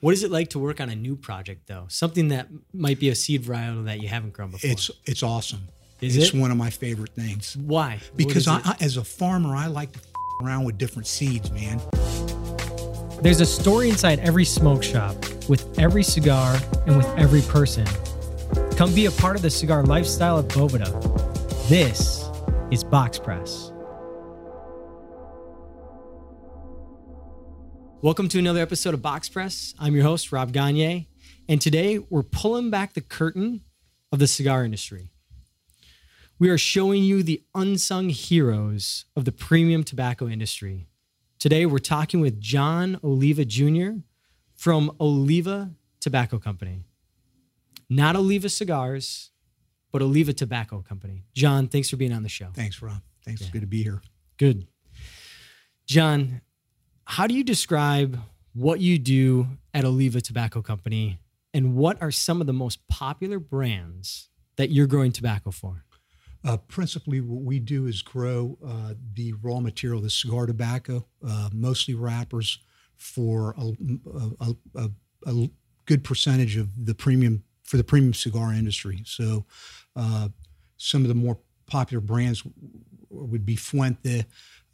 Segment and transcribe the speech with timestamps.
[0.00, 1.86] What is it like to work on a new project though?
[1.88, 4.70] Something that might be a seed varietal that you haven't grown before.
[4.70, 5.68] It's it's awesome.
[6.00, 6.38] Is it's it?
[6.38, 8.00] one of my favorite things Why?
[8.14, 8.60] Because I.
[8.62, 10.00] I, as a farmer, I like to
[10.42, 11.80] around with different seeds, man.
[13.22, 15.16] There's a story inside every smoke shop,
[15.48, 17.86] with every cigar, and with every person.
[18.76, 20.92] Come be a part of the cigar lifestyle at Boveda.
[21.68, 22.28] This
[22.70, 23.72] is Box Press.
[28.02, 29.74] Welcome to another episode of Box Press.
[29.78, 31.08] I'm your host, Rob Gagne,
[31.48, 33.62] and today we're pulling back the curtain
[34.12, 35.10] of the cigar industry.
[36.38, 40.88] We are showing you the unsung heroes of the premium tobacco industry.
[41.38, 43.92] Today we're talking with John Oliva Jr.
[44.54, 46.84] from Oliva Tobacco Company.
[47.88, 49.30] Not Oliva Cigars,
[49.90, 51.24] but Oliva Tobacco Company.
[51.34, 52.48] John, thanks for being on the show.
[52.52, 53.00] Thanks, Rob.
[53.24, 53.40] Thanks.
[53.40, 54.02] It's good to be here.
[54.36, 54.66] Good.
[55.86, 56.42] John,
[57.06, 58.20] how do you describe
[58.52, 61.20] what you do at Oliva Tobacco Company
[61.54, 65.84] and what are some of the most popular brands that you're growing tobacco for?
[66.44, 71.48] Uh, principally, what we do is grow uh, the raw material, the cigar tobacco, uh,
[71.52, 72.58] mostly wrappers
[72.96, 73.72] for a,
[74.40, 74.90] a, a,
[75.26, 75.50] a,
[75.86, 79.02] good percentage of the premium for the premium cigar industry.
[79.04, 79.44] So,
[79.94, 80.28] uh,
[80.76, 82.42] some of the more popular brands
[83.08, 84.24] would be Fuente,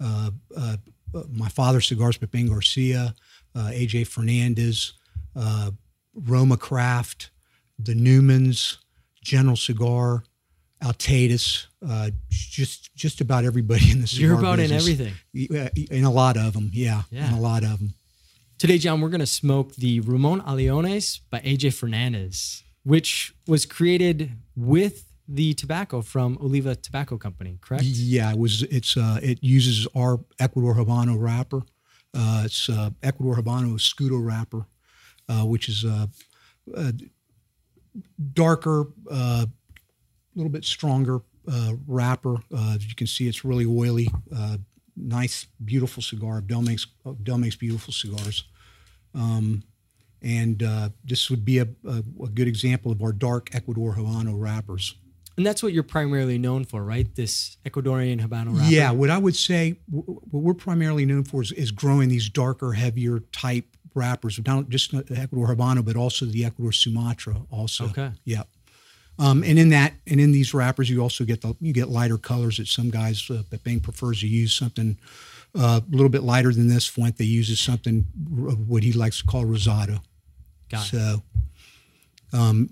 [0.00, 0.76] uh, uh,
[1.14, 3.14] Uh, my father's cigars, Pepin Garcia,
[3.54, 4.94] uh, AJ Fernandez,
[5.36, 5.70] uh,
[6.14, 7.30] Roma Craft,
[7.78, 8.76] the Newmans,
[9.22, 10.24] General Cigar.
[10.82, 14.88] Altadis, uh, just just about everybody in the cigar You're about business.
[14.88, 15.86] in everything.
[15.92, 17.28] In a lot of them, yeah, Yeah.
[17.28, 17.94] in a lot of them.
[18.58, 24.32] Today, John, we're going to smoke the Ramon Allones by AJ Fernandez, which was created
[24.56, 27.84] with the tobacco from Oliva Tobacco Company, correct?
[27.84, 28.62] Yeah, it was.
[28.64, 31.62] It's uh, it uses our Ecuador Habano wrapper.
[32.14, 34.66] Uh, it's uh, Ecuador Habano Escudo wrapper,
[35.28, 36.10] uh, which is a,
[36.74, 36.92] a
[38.32, 39.48] darker, a
[40.34, 42.36] little bit stronger uh, wrapper.
[42.54, 44.08] Uh, as you can see, it's really oily.
[44.34, 44.58] Uh,
[44.96, 46.38] nice, beautiful cigar.
[46.38, 48.44] Abdel makes Abdel makes beautiful cigars.
[49.14, 49.62] Um,
[50.22, 54.38] and uh, this would be a, a, a good example of our dark Ecuador Habano
[54.38, 54.94] wrappers.
[55.36, 57.12] And that's what you're primarily known for, right?
[57.14, 58.70] This Ecuadorian Habano wrapper.
[58.70, 62.72] Yeah, what I would say, what we're primarily known for is, is growing these darker,
[62.72, 67.42] heavier type wrappers, not just the Ecuador Habano, but also the Ecuador Sumatra.
[67.50, 68.10] Also, Okay.
[68.24, 68.42] yeah.
[69.18, 72.16] Um, and in that, and in these wrappers, you also get the you get lighter
[72.18, 74.98] colors that some guys, uh, Bang prefers to use something
[75.54, 76.86] uh, a little bit lighter than this.
[76.86, 78.06] Fuente uses something
[78.66, 80.00] what he likes to call rosado.
[80.70, 80.88] Got it.
[80.88, 81.22] So,
[82.32, 82.70] um,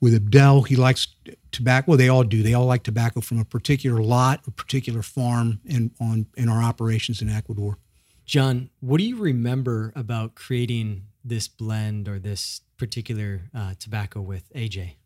[0.00, 1.08] with Abdel, he likes
[1.52, 1.92] tobacco.
[1.92, 2.42] Well, they all do.
[2.42, 6.62] They all like tobacco from a particular lot, a particular farm, in on in our
[6.62, 7.78] operations in Ecuador.
[8.24, 14.52] John, what do you remember about creating this blend or this particular uh, tobacco with
[14.54, 14.96] AJ?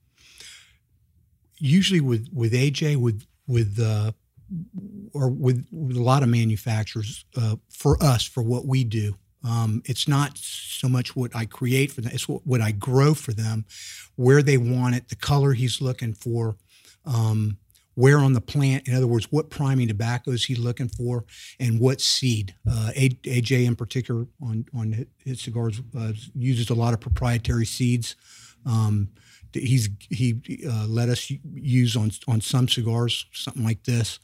[1.59, 4.13] Usually, with with AJ, with with uh,
[5.15, 9.83] or with, with a lot of manufacturers, uh, for us, for what we do, um,
[9.87, 13.33] it's not so much what I create for them; it's what, what I grow for
[13.33, 13.65] them,
[14.17, 16.57] where they want it, the color he's looking for.
[17.05, 17.59] Um,
[17.95, 21.25] where on the plant, in other words, what priming tobacco is he looking for,
[21.61, 22.55] and what seed.
[22.67, 28.17] Uh, AJ in particular on on his cigars uh, uses a lot of proprietary seeds.
[28.65, 29.09] Um,
[29.53, 34.19] he's he uh, let us use on on some cigars, something like this,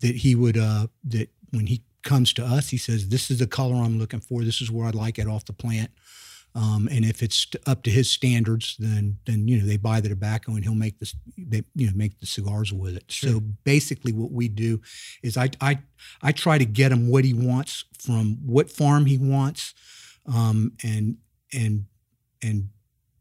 [0.00, 3.46] that he would uh, that when he comes to us, he says, "This is the
[3.46, 4.44] color I'm looking for.
[4.44, 5.90] This is where I'd like it off the plant."
[6.54, 10.08] Um, and if it's up to his standards, then then you know they buy the
[10.08, 13.04] tobacco and he'll make this they you know make the cigars with it.
[13.08, 14.80] So basically, what we do
[15.22, 15.78] is I I
[16.22, 19.74] I try to get him what he wants from what farm he wants,
[20.26, 21.18] um, and
[21.52, 21.84] and
[22.42, 22.70] and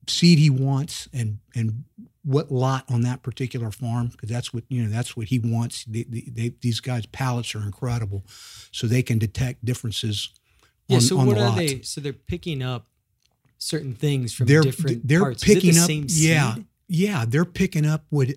[0.07, 1.83] seed he wants and and
[2.27, 5.85] what lot on that particular farm because that's what you know that's what he wants.
[5.85, 8.25] They, they, they, these guys' palates are incredible,
[8.71, 10.29] so they can detect differences.
[10.89, 10.97] Yeah.
[10.97, 11.57] on- so on what the are lots.
[11.57, 11.81] they?
[11.83, 12.87] So they're picking up
[13.57, 15.43] certain things from they're different they're parts.
[15.43, 16.65] Picking the up same yeah seed?
[16.89, 18.27] yeah they're picking up what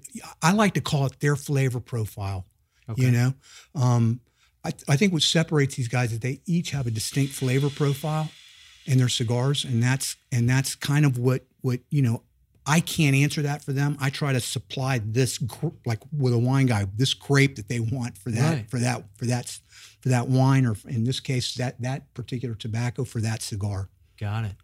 [0.43, 2.47] i like to call it their flavor profile
[2.88, 3.03] Okay.
[3.03, 3.35] you know
[3.75, 4.20] um,
[4.64, 8.31] I, I think what separates these guys is they each have a distinct flavor profile
[8.87, 12.23] in their cigars and that's and that's kind of what what you know
[12.76, 15.32] i can't answer that for them i try to supply this
[15.90, 18.70] like with a wine guy this grape that they want for that Right.
[18.70, 19.46] for that for that
[20.00, 23.88] for that wine or in this case that that particular tobacco for that cigar
[24.19, 24.56] Got it.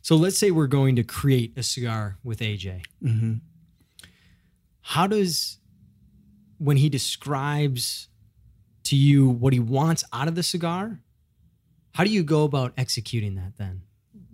[0.00, 2.82] So let's say we're going to create a cigar with AJ.
[3.02, 3.34] mm-hmm.
[4.80, 5.58] How does
[6.58, 8.08] when he describes
[8.84, 11.00] to you what he wants out of the cigar,
[11.94, 13.82] how do you go about executing that then?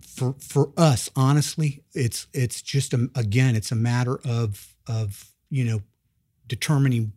[0.03, 5.63] For for us, honestly, it's it's just a, again, it's a matter of of you
[5.65, 5.81] know
[6.47, 7.13] determining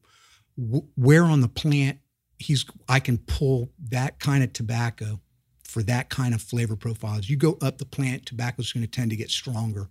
[0.59, 1.99] w- where on the plant
[2.39, 5.21] he's I can pull that kind of tobacco
[5.67, 7.29] for that kind of flavor profiles.
[7.29, 9.89] You go up the plant, tobacco is going to tend to get stronger.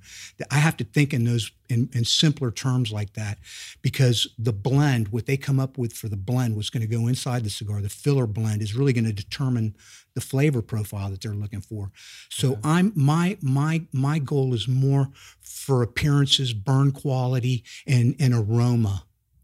[0.50, 3.40] I have to think in those in, in, simpler terms like that
[3.82, 7.08] because the blend, what they come up with for the blend, was going to go
[7.08, 7.82] inside the cigar.
[7.82, 9.76] The filler blend is really going to determine
[10.14, 11.92] the flavor profile that they're looking for.
[12.30, 12.62] So okay.
[12.64, 15.10] I'm my my my goal is more
[15.42, 19.04] for appearances, burn quality, and and aroma.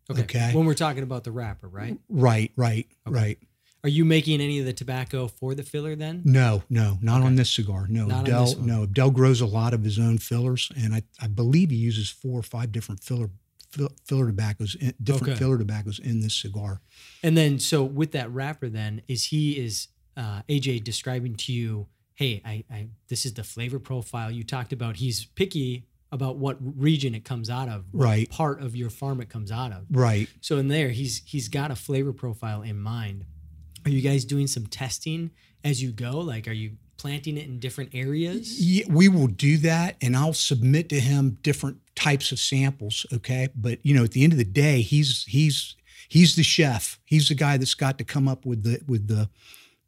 [0.10, 0.24] Okay.
[0.24, 0.52] okay.
[0.54, 1.98] When we're talking about the wrapper, right?
[2.10, 3.16] Right, right, okay.
[3.16, 3.40] right.
[3.84, 6.22] Are you making any of the tobacco for the filler then?
[6.24, 7.28] No, no, not okay.
[7.28, 7.88] on this cigar.
[7.90, 8.84] No, not Abdel, no.
[8.84, 12.40] Abdel grows a lot of his own fillers, and I, I believe he uses four
[12.40, 13.30] or five different filler
[14.06, 15.40] filler tobaccos, different okay.
[15.40, 16.82] filler tobaccos in this cigar.
[17.24, 19.88] And then, so with that wrapper, then is he is
[20.18, 24.74] uh, AJ describing to you, hey, I, I this is the flavor profile you talked
[24.74, 24.98] about.
[24.98, 28.30] He's picky about what region it comes out of, right?
[28.30, 30.28] Part of your farm it comes out of, right?
[30.42, 33.26] So in there, he's he's got a flavor profile in mind
[33.86, 35.32] are you guys doing some testing
[35.64, 36.20] as you go?
[36.20, 38.60] Like, are you planting it in different areas?
[38.60, 43.06] Yeah, we will do that, and I'll submit to him different types of samples.
[43.14, 45.76] Okay, but you know, at the end of the day, he's he's
[46.08, 47.00] he's the chef.
[47.06, 49.30] He's the guy that's got to come up with the with the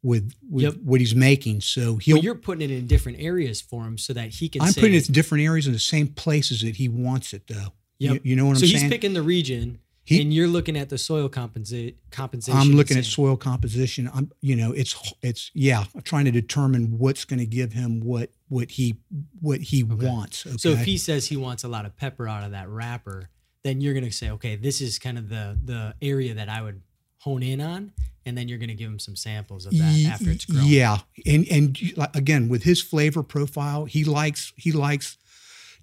[0.02, 0.74] with, with yep.
[0.84, 1.62] what he's making.
[1.62, 2.16] So he'll.
[2.16, 4.62] Well, you're putting it in different areas for him so that he can.
[4.62, 7.46] I'm say, putting it in different areas in the same places that he wants it,
[7.46, 7.72] though.
[7.98, 8.12] Yep.
[8.14, 8.78] You, you know what so I'm saying?
[8.78, 12.60] So he's picking the region he, and you're looking at the soil compensa- compensation.
[12.60, 14.10] I'm looking at soil composition.
[14.14, 15.84] I'm, you know, it's it's yeah.
[15.94, 18.96] I'm trying to determine what's going to give him what what he
[19.40, 20.06] what he okay.
[20.06, 20.46] wants.
[20.46, 20.56] Okay?
[20.58, 23.30] So if he says he wants a lot of pepper out of that wrapper,
[23.62, 26.60] then you're going to say, okay, this is kind of the the area that I
[26.60, 26.82] would
[27.20, 27.92] hone in on,
[28.26, 30.66] and then you're going to give him some samples of that after it's grown.
[30.66, 31.78] Yeah, and and
[32.14, 35.16] again with his flavor profile, he likes he likes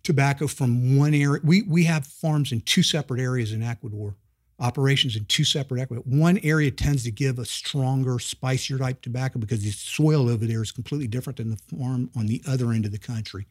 [0.04, 1.42] tobacco from one area.
[1.44, 4.16] We we have farms in two separate areas in Ecuador,
[4.60, 6.04] operations in two separate Ecuador.
[6.06, 10.62] One area tends to give a stronger, spicier type tobacco because the soil over there
[10.62, 13.48] is completely different than the farm on the other end of the country.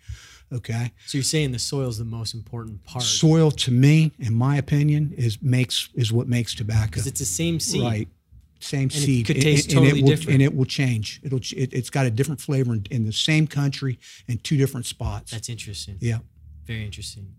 [0.52, 0.93] Okay.
[1.06, 3.05] So you're saying the soil is the most important part.
[3.05, 6.87] Soil, to me, in my opinion, is makes is what makes tobacco.
[6.87, 7.82] Because it's the same seed.
[7.82, 8.08] Right
[8.61, 9.29] same and seed.
[9.29, 10.35] It could taste and, totally and it will, different.
[10.35, 11.20] And it will change.
[11.23, 13.99] It'll it, has got a different flavor in, in, the same country
[14.29, 15.32] in two different spots.
[15.32, 15.97] That's interesting.
[16.00, 16.19] Yeah.
[16.71, 17.35] Very interesting.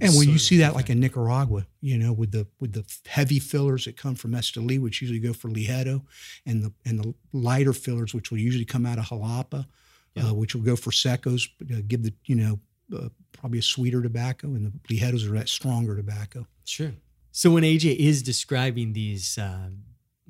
[0.00, 2.84] And when so you see that, like in Nicaragua, you know, with the with the
[3.08, 6.02] heavy fillers that come from Esteli, which usually go for Ligero,
[6.46, 9.66] and the and the lighter fillers, which will usually come out of Jalapa,
[10.14, 10.28] yeah.
[10.28, 12.60] uh, which will go for secos, uh, give the you know
[12.96, 16.46] uh, probably a sweeter tobacco, and the Ligeros are that stronger tobacco.
[16.64, 16.92] Sure.
[17.32, 19.70] So when AJ is describing these uh,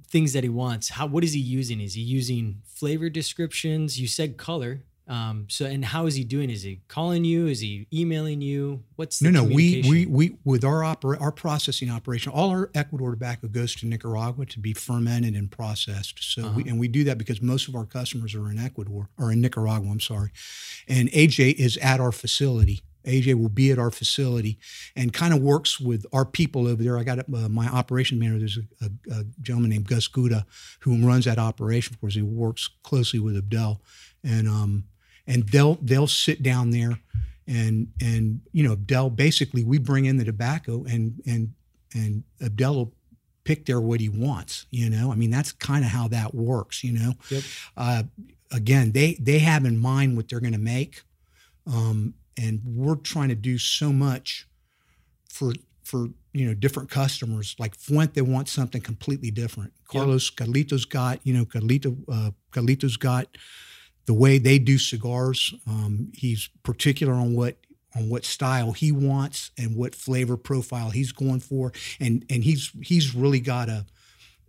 [0.08, 1.82] things that he wants, how what is he using?
[1.82, 4.00] Is he using flavor descriptions?
[4.00, 4.84] You said color.
[5.08, 6.50] Um, so, and how is he doing?
[6.50, 7.46] Is he calling you?
[7.46, 8.84] Is he emailing you?
[8.96, 9.42] What's no, no?
[9.42, 13.86] We we we with our opera, our processing operation, all our Ecuador tobacco goes to
[13.86, 16.22] Nicaragua to be fermented and processed.
[16.22, 16.52] So, uh-huh.
[16.56, 19.40] we, and we do that because most of our customers are in Ecuador or in
[19.40, 19.90] Nicaragua.
[19.90, 20.30] I'm sorry,
[20.86, 22.82] and AJ is at our facility.
[23.06, 24.58] AJ will be at our facility
[24.94, 26.98] and kind of works with our people over there.
[26.98, 28.40] I got uh, my operation manager.
[28.40, 30.44] There's a, a, a, gentleman named Gus Guda
[30.80, 31.94] who runs that operation.
[31.94, 33.80] Of course, he works closely with Abdel,
[34.22, 34.84] and um,
[35.28, 36.98] and they'll they'll sit down there
[37.46, 41.52] and and you know Abdel basically we bring in the tobacco and and
[41.94, 42.92] and Abdel will
[43.44, 46.82] pick there what he wants you know I mean that's kind of how that works
[46.82, 47.42] you know yep.
[47.76, 48.02] uh,
[48.50, 51.02] again they they have in mind what they're going to make
[51.66, 54.48] um, and we're trying to do so much
[55.28, 55.52] for
[55.84, 60.48] for you know different customers like Fuente wants something completely different Carlos yep.
[60.48, 63.28] Carlitos got you know Carlito uh, Carlitos got
[64.08, 65.54] the way they do cigars.
[65.66, 67.58] Um, he's particular on what
[67.94, 72.72] on what style he wants and what flavor profile he's going for, and and he's
[72.82, 73.84] he's really got a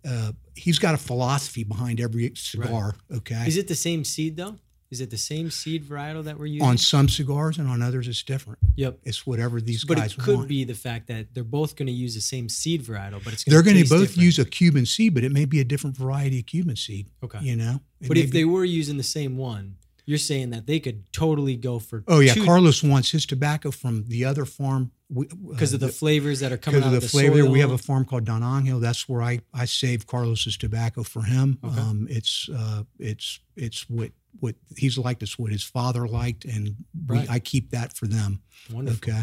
[0.08, 2.94] uh, he's got a philosophy behind every cigar.
[3.10, 3.18] Right.
[3.18, 4.56] Okay, is it the same seed though?
[4.90, 6.66] Is it the same seed varietal that we're using?
[6.66, 8.58] On some cigars and on others, it's different.
[8.74, 8.98] Yep.
[9.04, 10.16] It's whatever these but guys want.
[10.16, 10.48] But it could want.
[10.48, 13.44] be the fact that they're both going to use the same seed varietal, but it's
[13.44, 14.16] they're going to both different.
[14.16, 17.08] use a Cuban seed, but it may be a different variety of Cuban seed.
[17.22, 17.38] Okay.
[17.40, 17.80] You know.
[18.00, 21.12] It but if be, they were using the same one, you're saying that they could
[21.12, 22.02] totally go for.
[22.08, 25.86] Oh yeah, two, Carlos wants his tobacco from the other farm because uh, of the,
[25.86, 27.38] the, flavors that are coming out of the, the flavor.
[27.38, 27.52] Soil.
[27.52, 28.80] We have a farm called Don Angel.
[28.80, 31.58] That's where I I save Carlos's tobacco for him.
[31.62, 31.80] Okay.
[31.80, 35.22] Um, it's uh, it's it's what what he's liked.
[35.22, 37.28] It's what his father liked, and right.
[37.28, 38.40] we, I keep that for them.
[38.72, 39.12] Wonderful.
[39.12, 39.22] Okay,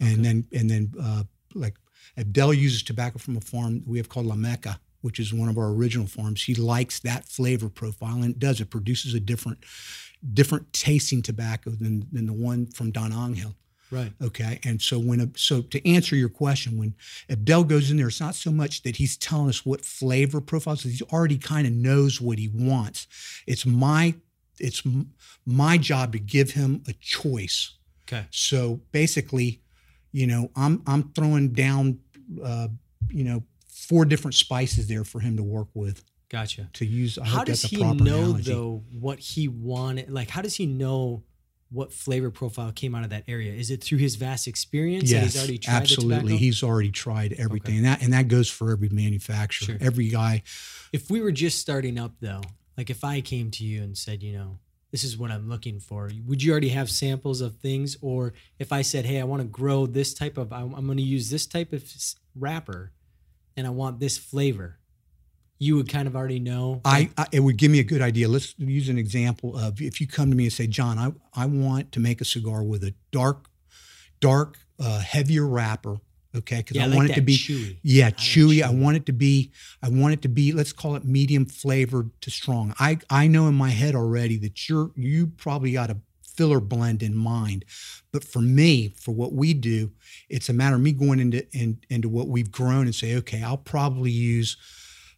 [0.00, 0.22] and okay.
[0.22, 1.24] then and then uh,
[1.54, 1.76] like
[2.16, 5.58] Abdel uses tobacco from a farm we have called La Mecca, which is one of
[5.58, 6.42] our original farms.
[6.42, 8.60] He likes that flavor profile, and it does.
[8.60, 9.58] It produces a different
[10.32, 13.54] different tasting tobacco than than the one from Don Angel.
[13.90, 14.12] Right.
[14.20, 14.58] Okay.
[14.64, 16.94] And so when a, so to answer your question, when
[17.30, 20.82] Abdel goes in there, it's not so much that he's telling us what flavor profiles.
[20.82, 23.06] He already kind of knows what he wants.
[23.46, 24.14] It's my
[24.58, 25.12] it's m-
[25.44, 27.74] my job to give him a choice.
[28.08, 28.26] Okay.
[28.30, 29.60] So basically,
[30.12, 31.98] you know, I'm I'm throwing down,
[32.42, 32.68] uh,
[33.10, 36.68] you know, four different spices there for him to work with Gotcha.
[36.74, 37.18] to use.
[37.18, 38.52] I how does he know analogy.
[38.52, 40.10] though what he wanted?
[40.10, 41.22] Like, how does he know
[41.70, 43.52] what flavor profile came out of that area?
[43.52, 45.10] Is it through his vast experience?
[45.10, 46.36] that Yes, he's already tried absolutely.
[46.36, 49.78] He's already tried everything, and that and that goes for every manufacturer.
[49.78, 49.78] Sure.
[49.80, 50.42] Every guy.
[50.92, 52.42] If we were just starting up though,
[52.76, 54.58] like if I came to you and said, you know,
[54.90, 57.96] this is what I'm looking for, would you already have samples of things?
[58.00, 60.98] Or if I said, hey, I want to grow this type of, I'm, I'm going
[60.98, 61.84] to use this type of
[62.34, 62.92] wrapper
[63.56, 64.78] and I want this flavor,
[65.58, 66.82] you would kind of already know.
[66.84, 68.28] I, I it would give me a good idea.
[68.28, 71.46] Let's use an example of if you come to me and say, John, I I
[71.46, 73.48] want to make a cigar with a dark,
[74.20, 75.96] dark, uh, heavier wrapper.
[76.36, 77.78] Okay, because yeah, I like want it to be chewy.
[77.82, 78.62] Yeah, like chewy.
[78.62, 79.52] I want it to be.
[79.82, 80.52] I want it to be.
[80.52, 82.74] Let's call it medium flavored to strong.
[82.78, 87.02] I I know in my head already that you're you probably got a filler blend
[87.02, 87.64] in mind,
[88.12, 89.90] but for me, for what we do,
[90.28, 93.42] it's a matter of me going into in, into what we've grown and say, okay,
[93.42, 94.56] I'll probably use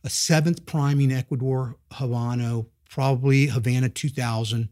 [0.05, 4.69] a seventh priming Ecuador Habano, probably Havana 2000.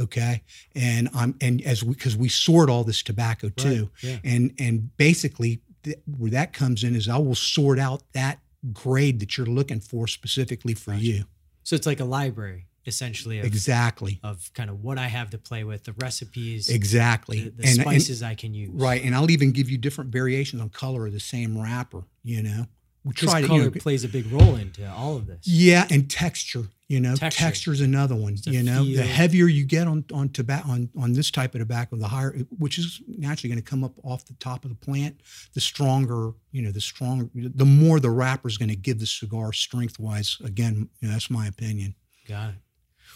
[0.00, 0.42] Okay,
[0.74, 4.18] and I'm and as we because we sort all this tobacco too Right, yeah.
[4.24, 8.40] and and basically th- where that comes in is I will sort out that
[8.72, 11.04] grade that you're looking for specifically for Gotcha.
[11.04, 11.24] you.
[11.64, 14.18] So it's like a library essentially of, Exactly.
[14.24, 17.40] of kind of what I have to play with, the recipes, Exactly.
[17.44, 18.70] the, the and, and- spices I can use.
[18.72, 22.02] right, and I'll even give you different variations on color of the same wrapper.
[22.24, 22.66] You know,
[23.04, 23.46] we try to.
[23.46, 25.40] color You know, plays a big role into all of this.
[25.46, 26.64] yeah, and texture.
[26.88, 27.44] You know, Texture.
[27.44, 28.36] texture's another one.
[28.46, 31.60] A You know, the heavier you get on on tobacco on on this type of
[31.60, 34.76] tobacco, the higher, which is naturally going to come up off the top of the
[34.76, 35.22] plant.
[35.54, 39.06] The stronger, you know, the stronger, the more the wrapper is going to give the
[39.06, 40.36] cigar strength wise.
[40.44, 41.94] Again, you know, that's my opinion.
[42.28, 42.54] Got it.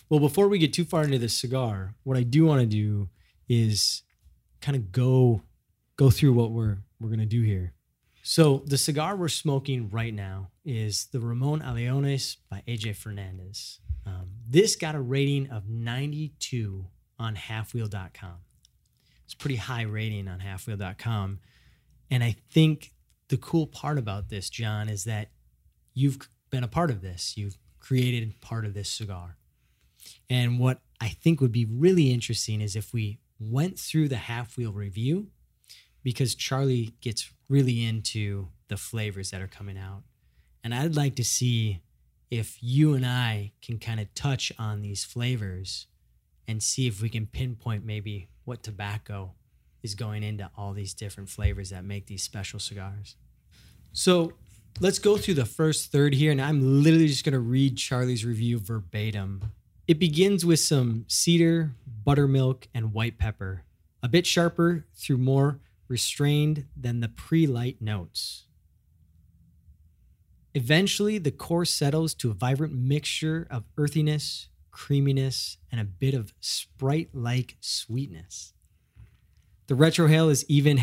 [0.09, 3.11] Well, before we get too far into the cigar, what I do want to do
[3.47, 4.02] is
[4.62, 5.43] kind of go
[5.97, 7.75] go through what we're we're gonna do here.
[8.28, 13.78] So the cigar we're smoking right now is the Ramon Allones by AJ Fernandez.
[14.04, 16.87] Um, this got a rating of 92
[17.21, 18.38] on halfwheel.com.
[19.25, 21.38] It's a pretty high rating on halfwheel.com.
[22.11, 22.95] And I think
[23.28, 25.28] the cool part about this, John, is that
[25.95, 26.18] you've
[26.50, 27.37] been a part of this.
[27.37, 29.37] You've created part of this cigar.
[30.28, 34.56] And what I think would be really interesting is if we went through the half
[34.56, 35.28] wheel review,
[36.07, 40.05] because Charlie gets really into the flavors that are coming out.
[40.63, 41.81] And I'd like to see
[42.31, 45.89] if you and I can kind of touch on these flavors
[46.47, 49.33] and see if we can pinpoint maybe what tobacco
[49.83, 53.17] is going into all these different flavors that make these special cigars.
[53.93, 54.33] So
[54.79, 58.25] let's go through the first third here, and I'm literally just going to read Charlie's
[58.25, 59.51] review verbatim.
[59.89, 61.73] It begins with some cedar,
[62.05, 63.65] buttermilk, and white pepper,
[64.05, 68.45] a bit sharper through more restrained than the pre light notes.
[70.55, 76.33] Eventually, the core settles to a vibrant mixture of earthiness, creaminess, and a bit of
[76.40, 78.55] sprite like sweetness.
[79.66, 80.81] The retrohale is even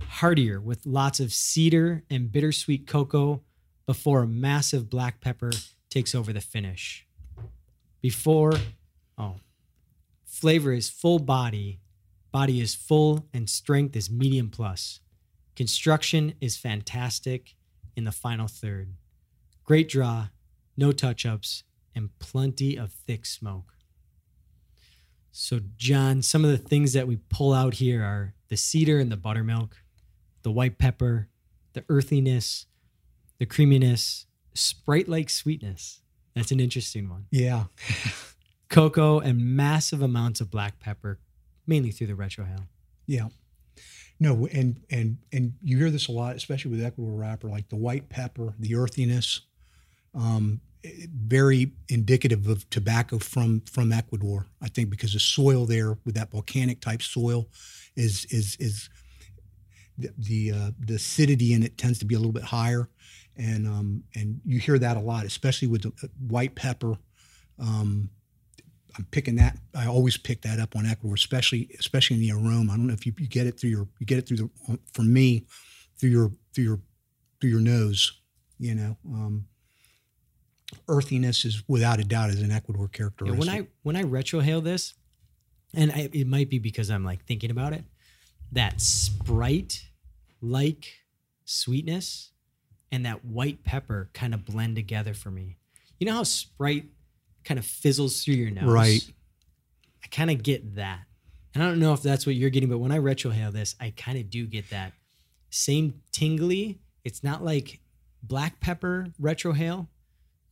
[0.00, 3.42] heartier with lots of cedar and bittersweet cocoa
[3.86, 5.52] before a massive black pepper
[5.90, 7.06] takes over the finish.
[8.00, 8.54] Before,
[9.16, 9.36] oh,
[10.24, 11.80] flavor is full body,
[12.36, 15.00] body is full, and strength is medium plus.
[15.54, 17.54] Construction is fantastic
[17.96, 18.92] in the final third.
[19.64, 20.28] Great draw,
[20.76, 21.64] no touch ups,
[21.94, 23.72] and plenty of thick smoke.
[25.32, 29.10] So, John, some of the things that we pull out here are the cedar and
[29.10, 29.78] the buttermilk,
[30.42, 31.28] the white pepper,
[31.72, 32.66] the earthiness,
[33.38, 36.02] the creaminess, sprite like sweetness.
[36.34, 37.28] That's an interesting one.
[37.30, 37.64] Yeah.
[38.68, 41.18] Cocoa and massive amounts of black pepper,
[41.66, 42.66] mainly through the retrohale.
[43.06, 43.28] Yeah.
[44.18, 47.76] No, and and and you hear this a lot, especially with Ecuador wrapper, like the
[47.76, 49.42] white pepper, the earthiness,
[50.14, 54.46] um, very indicative of tobacco from from Ecuador.
[54.62, 57.48] I think because the soil there, with that volcanic type soil,
[57.94, 58.88] is is is
[59.98, 62.88] the the, uh, the acidity in it tends to be a little bit higher,
[63.36, 66.96] and um, and you hear that a lot, especially with the uh, white pepper.
[67.58, 68.10] Um,
[68.98, 69.58] I'm picking that.
[69.74, 72.72] I always pick that up on Ecuador, especially especially in the aroma.
[72.72, 74.78] I don't know if you, you get it through your you get it through the
[74.92, 75.46] for me
[75.98, 76.80] through your through your
[77.40, 78.12] through your nose.
[78.58, 79.46] You know, um,
[80.88, 83.38] earthiness is without a doubt is an Ecuador Yeah, characteristic.
[83.38, 84.94] when I when I retrohale this,
[85.74, 87.84] and I, it might be because I'm like thinking about it,
[88.52, 89.84] that Sprite
[90.40, 90.86] like
[91.44, 92.30] sweetness
[92.90, 95.58] and that white pepper kind of blend together for me.
[95.98, 96.86] You know how Sprite
[97.46, 98.64] kind of fizzles through your nose?
[98.64, 99.10] Right.
[100.04, 101.00] I kind of get that.
[101.54, 103.94] And I don't know if that's what you're getting, but when I retrohale this, I
[103.96, 104.92] kind of do get that
[105.48, 106.80] same tingly.
[107.02, 107.80] It's not like
[108.22, 109.88] black pepper retrohale.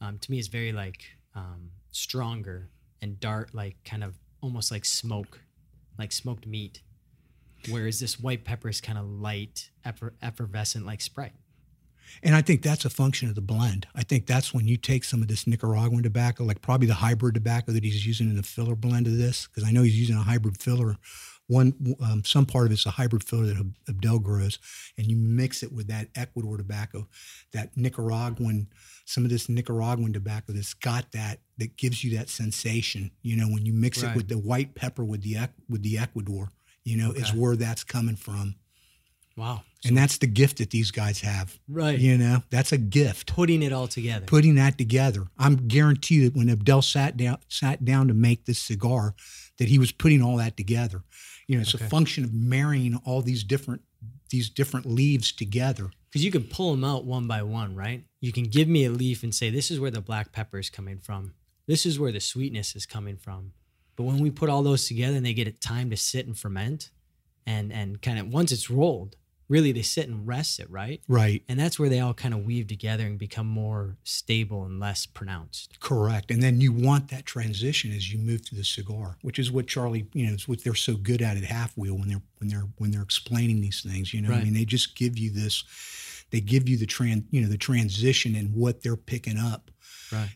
[0.01, 2.71] Um, to me, it's very like um, stronger
[3.03, 5.41] and dark, like kind of almost like smoke,
[5.99, 6.81] like smoked meat.
[7.69, 11.33] Whereas this white pepper is kind of light, effer- effervescent, like Sprite.
[12.23, 13.87] And I think that's a function of the blend.
[13.95, 17.35] I think that's when you take some of this Nicaraguan tobacco, like probably the hybrid
[17.35, 20.17] tobacco that he's using in the filler blend of this, because I know he's using
[20.17, 20.97] a hybrid filler.
[21.47, 24.59] One, um, some part of it's a hybrid filler that Ab- Abdel grows,
[24.97, 27.07] and you mix it with that Ecuador tobacco,
[27.53, 28.69] that Nicaraguan,
[29.05, 33.11] some of this Nicaraguan tobacco that's got that, that gives you that sensation.
[33.21, 34.13] You know, when you mix Right.
[34.13, 35.37] it with the white pepper with the
[35.69, 36.49] with the Ecuador,
[36.83, 38.55] you know, is where that's coming from,
[39.37, 39.65] Wow.
[39.85, 41.59] And that's the gift that these guys have.
[41.69, 41.99] Right.
[41.99, 44.27] You know, that's a gift Putting it all together.
[44.27, 45.27] putting that together.
[45.39, 49.15] I'm guaranteed that when Abdel sat down sat down to make this cigar,
[49.59, 51.03] that he was putting all that together.
[51.47, 51.85] You know, it's Okay.
[51.85, 53.83] a function of marrying all these different
[54.31, 55.91] these different leaves together.
[56.11, 58.05] because you can pull them out one by one, right?
[58.21, 60.71] You can give me a leaf and say, "This is where the black pepper is
[60.71, 61.35] coming from.
[61.67, 63.53] This is where the sweetness is coming from."
[63.97, 66.37] But when we put all those together and they get it time to sit and
[66.39, 66.91] ferment,
[67.47, 69.17] and and kind of once it's rolled,
[69.49, 71.01] really they sit and rest it, right?
[71.07, 71.43] Right.
[71.49, 75.05] And that's where they all kind of weave together and become more stable and less
[75.07, 75.79] pronounced.
[75.81, 76.31] Correct.
[76.31, 79.67] And then you want that transition as you move through the cigar, which is what
[79.67, 82.49] Charlie, you know, it's what they're so good at at Half Wheel when they're when
[82.49, 84.15] they're when they're explaining these things.
[84.15, 85.65] You know, I mean, they just give you this,
[86.31, 89.71] they give you the trans, you know, the transition and what they're picking up
[90.13, 90.29] Right.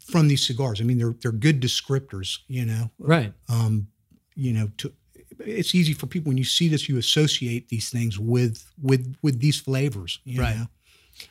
[0.00, 0.80] from these cigars.
[0.80, 2.38] I mean, they're they're good descriptors.
[2.48, 3.32] You know, Right.
[3.48, 3.88] um,
[4.34, 4.92] you know, to,
[5.40, 9.40] it's easy for people when you see this, you associate these things with with with
[9.40, 10.20] these flavors.
[10.26, 10.56] Right.
[10.56, 10.66] Know?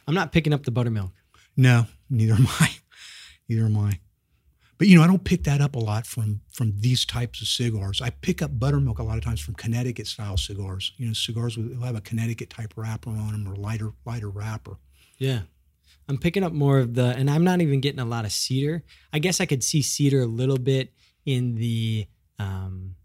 [0.07, 1.11] I'm not picking up the buttermilk.
[1.55, 2.75] No, neither am I.
[3.49, 3.99] Neither am I.
[4.77, 7.47] But you know, I don't pick that up a lot from from these types of
[7.47, 8.01] cigars.
[8.01, 10.91] I pick up buttermilk a lot of times from Connecticut style cigars.
[10.97, 14.77] You know, cigars will have a Connecticut type wrapper on them or lighter lighter wrapper.
[15.17, 15.41] Yeah.
[16.09, 18.83] I'm picking up more of the, and I'm not even getting a lot of cedar.
[19.11, 20.93] I guess I could see cedar a little bit
[21.25, 22.07] in the
[22.39, 22.95] um,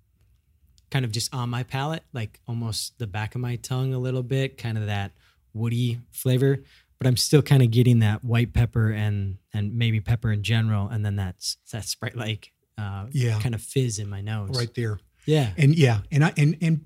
[0.92, 4.22] kind of just on my palate, like almost the back of my tongue a little
[4.22, 5.12] bit, kind of that
[5.54, 6.62] woody flavor.
[6.98, 10.88] But I'm still kind of getting that white pepper and and maybe pepper in general,
[10.88, 13.40] and then that's that sprite like uh, Yeah.
[13.40, 14.50] kind of fizz in my nose.
[14.56, 15.00] Right there.
[15.26, 15.52] Yeah.
[15.56, 16.84] And yeah, and I and and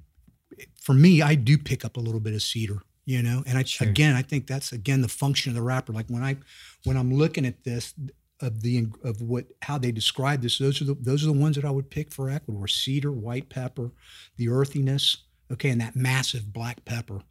[0.81, 3.42] for me, I do pick up a little bit of cedar, you know.
[3.47, 3.88] And I Sure.
[3.88, 5.92] again, I think that's again the function of the wrapper.
[5.92, 6.37] Like when I
[6.85, 7.92] when I'm looking at this
[8.40, 11.57] of the of what how they describe this, those are the those are the ones
[11.57, 13.92] that I would pick for Ecuador: cedar, white pepper,
[14.37, 15.18] the earthiness,
[15.53, 17.22] okay, and that massive black pepper.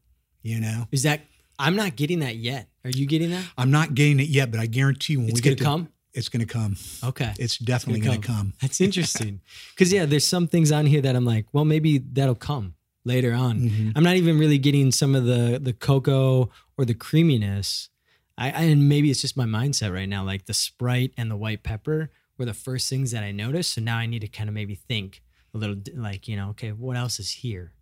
[0.41, 1.21] You know, Is that?
[1.57, 2.67] I'm not getting that yet.
[2.83, 3.45] Are you getting that?
[3.57, 5.63] I'm not getting it yet, but I guarantee you when It's we gonna get to,
[5.63, 5.89] come.
[6.13, 6.75] it's going to come.
[7.01, 7.33] Okay.
[7.39, 8.53] It's definitely gonna going to come.
[8.61, 9.39] That's interesting.
[9.73, 13.33] Because yeah, there's some things on here that I'm like, well, maybe that'll come later
[13.33, 13.59] on.
[13.61, 13.93] Mhm.
[13.95, 17.89] I'm not even really getting some of the the cocoa or the creaminess.
[18.37, 20.23] I, I and maybe it's just my mindset right now.
[20.23, 23.73] Like the Sprite and the white pepper were the first things that I noticed.
[23.73, 25.21] So now I need to kind of maybe think
[25.53, 27.73] a little, like you know, okay, what else is here?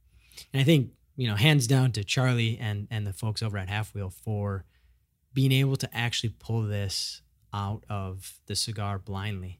[0.54, 3.70] And I think you know, hands down to Charlie and and the folks over at
[3.70, 4.66] Half Wheel for
[5.34, 7.22] being able to actually pull this
[7.54, 9.60] out of the cigar blindly.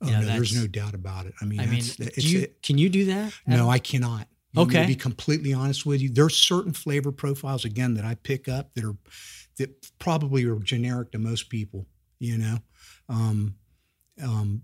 [0.00, 1.34] Oh, Yeah, no, there's no doubt about it.
[1.40, 3.32] I mean, I mean, that's, do it's, you, it- can you do that?
[3.46, 4.26] No, I cannot.
[4.54, 4.82] You Okay.
[4.82, 8.74] To be completely honest with you, there's certain flavor profiles again that I pick up
[8.74, 8.96] that are
[9.58, 11.86] that probably are generic to most people.
[12.18, 12.58] You know,
[13.08, 13.54] um,
[14.22, 14.62] um,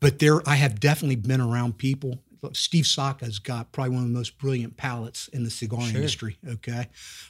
[0.00, 2.22] but there I have definitely been around people.
[2.54, 5.96] Steve Saka's got probably one of the most brilliant palates in the cigar Sure.
[5.96, 6.38] industry.
[6.48, 6.86] Okay,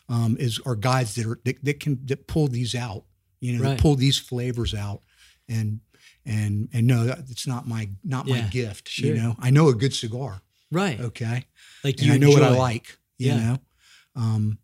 [0.09, 3.05] um, is are guys that are that, that can that pull these out.
[3.41, 3.79] You know, Right.
[3.81, 5.01] pull these flavors out,
[5.49, 5.81] and
[6.25, 8.89] and and no, it's not my not my gift.
[8.89, 9.09] sure.
[9.09, 10.43] You know, I know a good cigar.
[10.71, 11.01] Right.
[11.01, 11.45] Okay,
[11.85, 12.99] Like and you I know what I like.
[13.19, 13.37] You Yeah.
[13.41, 13.59] know,
[14.17, 14.59] um,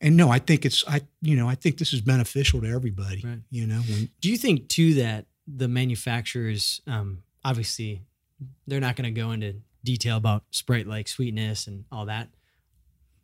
[0.00, 3.22] and no, I think it's I you know I think this is beneficial to everybody.
[3.24, 3.40] Right.
[3.50, 8.02] You know, when Do you think too that the manufacturers, um, obviously,
[8.66, 12.28] they're not going to go into detail about Sprite like sweetness and all that?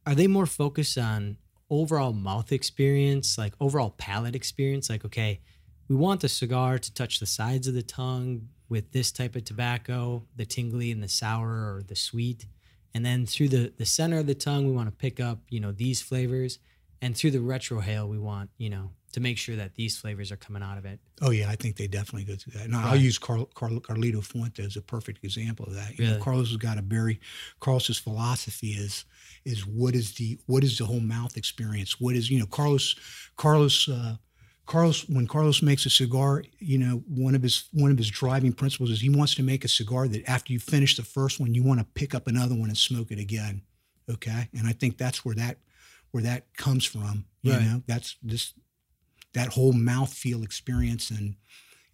[0.06, 1.36] Are they more focused on
[1.70, 4.88] overall mouth experience, like overall palate experience?
[4.90, 5.40] Like, okay,
[5.88, 9.44] we want the cigar to touch the sides of the tongue with this type of
[9.44, 12.46] tobacco, the tingly and the sour or the sweet.
[12.94, 15.60] And then through the, the center of the tongue, we want to pick up, you
[15.60, 16.58] know, these flavors.
[17.02, 20.36] And through the retrohale, we want, you know, to make sure that these flavors are
[20.36, 20.98] coming out of it.
[21.22, 22.64] Oh yeah, I think they definitely go through that.
[22.64, 25.96] And I'll use Carl, Carl, Carlito Fuente as a perfect example of that.
[25.96, 27.20] You know, Carlos has got a very
[27.60, 29.04] Carlos's philosophy is
[29.44, 32.00] is what is the what is the whole mouth experience?
[32.00, 32.96] What is you know Carlos
[33.36, 34.16] Carlos uh,
[34.66, 38.52] Carlos when Carlos makes a cigar, you know one of his one of his driving
[38.52, 41.54] principles is he wants to make a cigar that after you finish the first one,
[41.54, 43.62] you want to pick up another one and smoke it again.
[44.10, 45.58] Okay, and I think that's where that
[46.12, 47.26] where that comes from.
[47.42, 47.62] You Right.
[47.62, 48.54] know, that's this
[49.34, 51.36] that whole mouthfeel experience and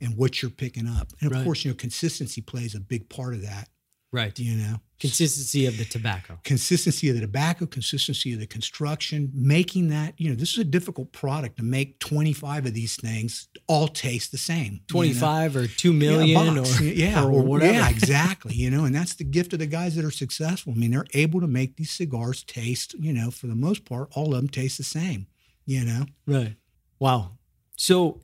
[0.01, 1.13] and what you're picking up.
[1.21, 1.45] And of Right.
[1.45, 3.70] course, you know, consistency plays a big part of that.
[4.13, 4.37] Right.
[4.39, 6.39] You know, Consistency of the tobacco.
[6.45, 10.65] consistency of the tobacco, consistency of the construction, making that, you know, this is a
[10.65, 14.73] difficult product to make 25 of these things all taste the same.
[14.75, 14.85] you know?
[14.89, 17.73] 25 or 2 million Yeah, or, yeah, or whatever.
[17.73, 18.55] Yeah, exactly.
[18.55, 20.73] You know, and that's the gift of the guys that are successful.
[20.75, 24.09] I mean, they're able to make these cigars taste, you know, for the most part,
[24.15, 25.29] all of them taste the same.
[25.67, 26.57] You know, Right.
[26.99, 27.39] Wow.
[27.77, 28.21] So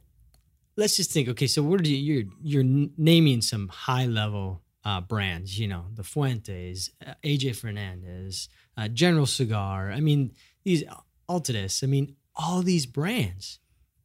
[0.77, 1.29] let's just think.
[1.29, 1.97] Okay, so what are you?
[1.97, 2.25] You're
[2.65, 5.59] you're naming some high level uh, brands.
[5.59, 9.91] You know, the Fuentes, uh, AJ Fernandez, uh, General Cigar.
[9.91, 10.33] I mean,
[10.65, 10.85] these
[11.29, 11.83] Altadis.
[11.83, 13.59] I mean, all these brands,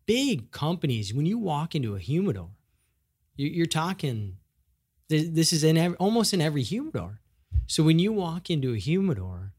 [0.06, 1.14] big companies.
[1.14, 2.50] When you walk into a humidor,
[3.36, 4.38] you, you're talking.
[5.10, 7.20] th- This is in almost in every humidor.
[7.68, 9.54] So when you walk into a humidor,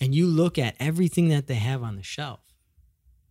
[0.00, 2.40] and you look at everything that they have on the shelf,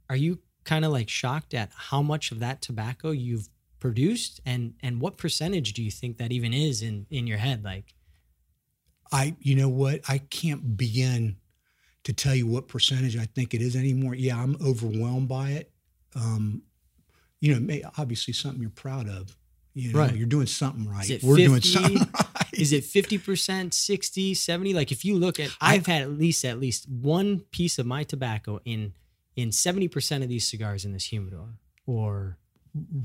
[0.10, 3.50] are you kind of like shocked at how much of that tobacco you've
[3.86, 7.64] produced and and what percentage do you think that even is in in your head
[7.64, 7.94] like
[9.12, 10.02] I, you know what?
[10.10, 11.38] I can't begin
[12.06, 14.16] to tell you what percentage I think it is anymore.
[14.16, 15.72] Yeah, I'm overwhelmed by it.
[16.16, 16.64] Um,
[17.40, 19.38] you know, may, obviously something you're proud of.
[19.76, 20.16] You know, Right.
[20.16, 21.08] you're doing something right.
[21.22, 22.54] We're doing something right.
[22.54, 26.60] is it 50% 60 70 like if you look at i've had at least at
[26.60, 28.94] least one piece of my tobacco in
[29.36, 32.38] in 70% of these cigars in this humidor or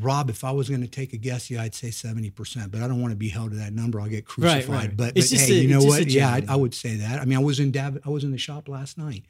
[0.01, 2.89] Rob, if I was going to take a guess, yeah, I'd say 70%, but I
[2.89, 4.01] don't want to be held to that number.
[4.01, 4.69] I'll get crucified.
[4.69, 4.97] right.
[4.97, 6.07] But, but hey, a- you know what?
[6.09, 6.43] Yeah, I.
[6.49, 7.21] I would say that.
[7.21, 9.25] I mean, I was in Dav- I was in the shop last night,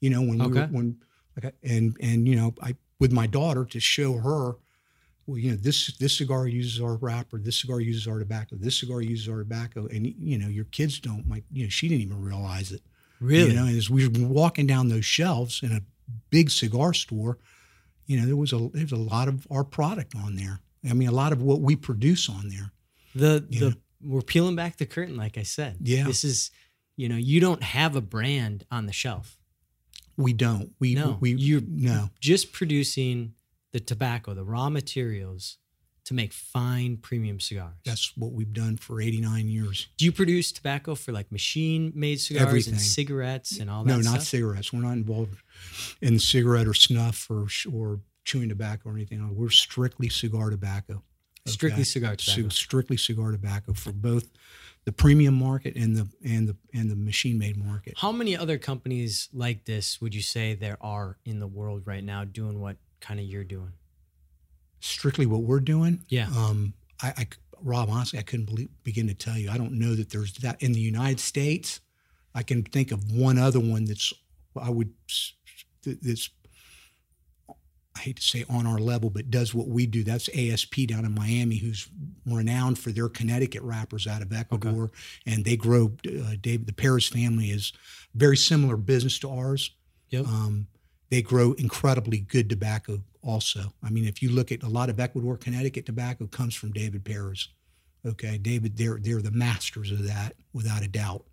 [0.00, 0.96] you know, when we were, when,
[1.40, 4.56] like, and, and, you know, I, with my daughter to show her,
[5.26, 8.78] well, you know, this, this cigar uses our wrapper, this cigar uses our tobacco, this
[8.78, 9.86] cigar uses our tobacco.
[9.86, 12.82] And, you know, your kids don't, like, you know, she didn't even realize it.
[13.20, 15.80] really You know, and as we were walking down those shelves in a
[16.30, 17.38] big cigar store,
[18.06, 20.60] you know, there was a there's a lot of our product on there.
[20.88, 22.70] I mean, a lot of what we produce on there.
[23.14, 26.04] the the we're peeling back the curtain like i said Yeah.
[26.04, 26.50] this is
[26.96, 29.38] you know you don't have a brand on the shelf
[30.18, 30.70] We don't.
[30.78, 32.10] We No, we you- no.
[32.20, 33.34] just producing
[33.72, 35.58] the tobacco, the raw materials
[36.06, 37.74] to make fine premium cigars.
[37.84, 39.88] That's what we've done for 89 years.
[39.98, 42.74] Do you produce tobacco for like machine made cigars Everything.
[42.74, 44.72] and cigarettes and all that No, not cigarettes.
[44.72, 45.36] We're not involved
[46.00, 49.34] in cigarette or snuff or or chewing tobacco or anything.
[49.36, 51.02] We're strictly cigar tobacco.
[51.46, 51.84] Strictly Okay?
[51.84, 52.48] cigar So tobacco.
[52.50, 54.30] strictly cigar tobacco for both
[54.84, 57.94] the premium market and the and the and the machine made market.
[57.96, 62.02] How many other companies like this would you say there are in the world right
[62.04, 63.72] now doing what kind of you're doing?
[64.80, 66.04] Strictly what we're doing.
[66.08, 66.28] Yeah.
[66.36, 67.26] Um, I, I,
[67.62, 69.50] Rob, honestly, I couldn't believe, begin to tell you.
[69.50, 71.80] I don't know that there's that in the United States.
[72.34, 74.12] I can think of one other one that's
[74.60, 74.92] I would
[75.84, 76.30] that's
[77.96, 80.04] I hate to say on our level, but does what we do.
[80.04, 81.88] That's ASP down in Miami, who's
[82.26, 84.90] renowned for their Connecticut wrappers out of Ecuador,
[85.24, 85.92] and they grow.
[86.06, 87.72] Uh, David, the Perez family is
[88.14, 89.70] very similar business to ours.
[90.10, 90.26] Yep.
[90.26, 90.66] Um,
[91.10, 93.72] they grow incredibly good tobacco also.
[93.82, 97.04] I mean, if you look at a lot of Ecuador, Connecticut tobacco comes from David
[97.04, 97.48] Perez.
[98.04, 101.24] Okay, David, they're they're the masters of that without a doubt.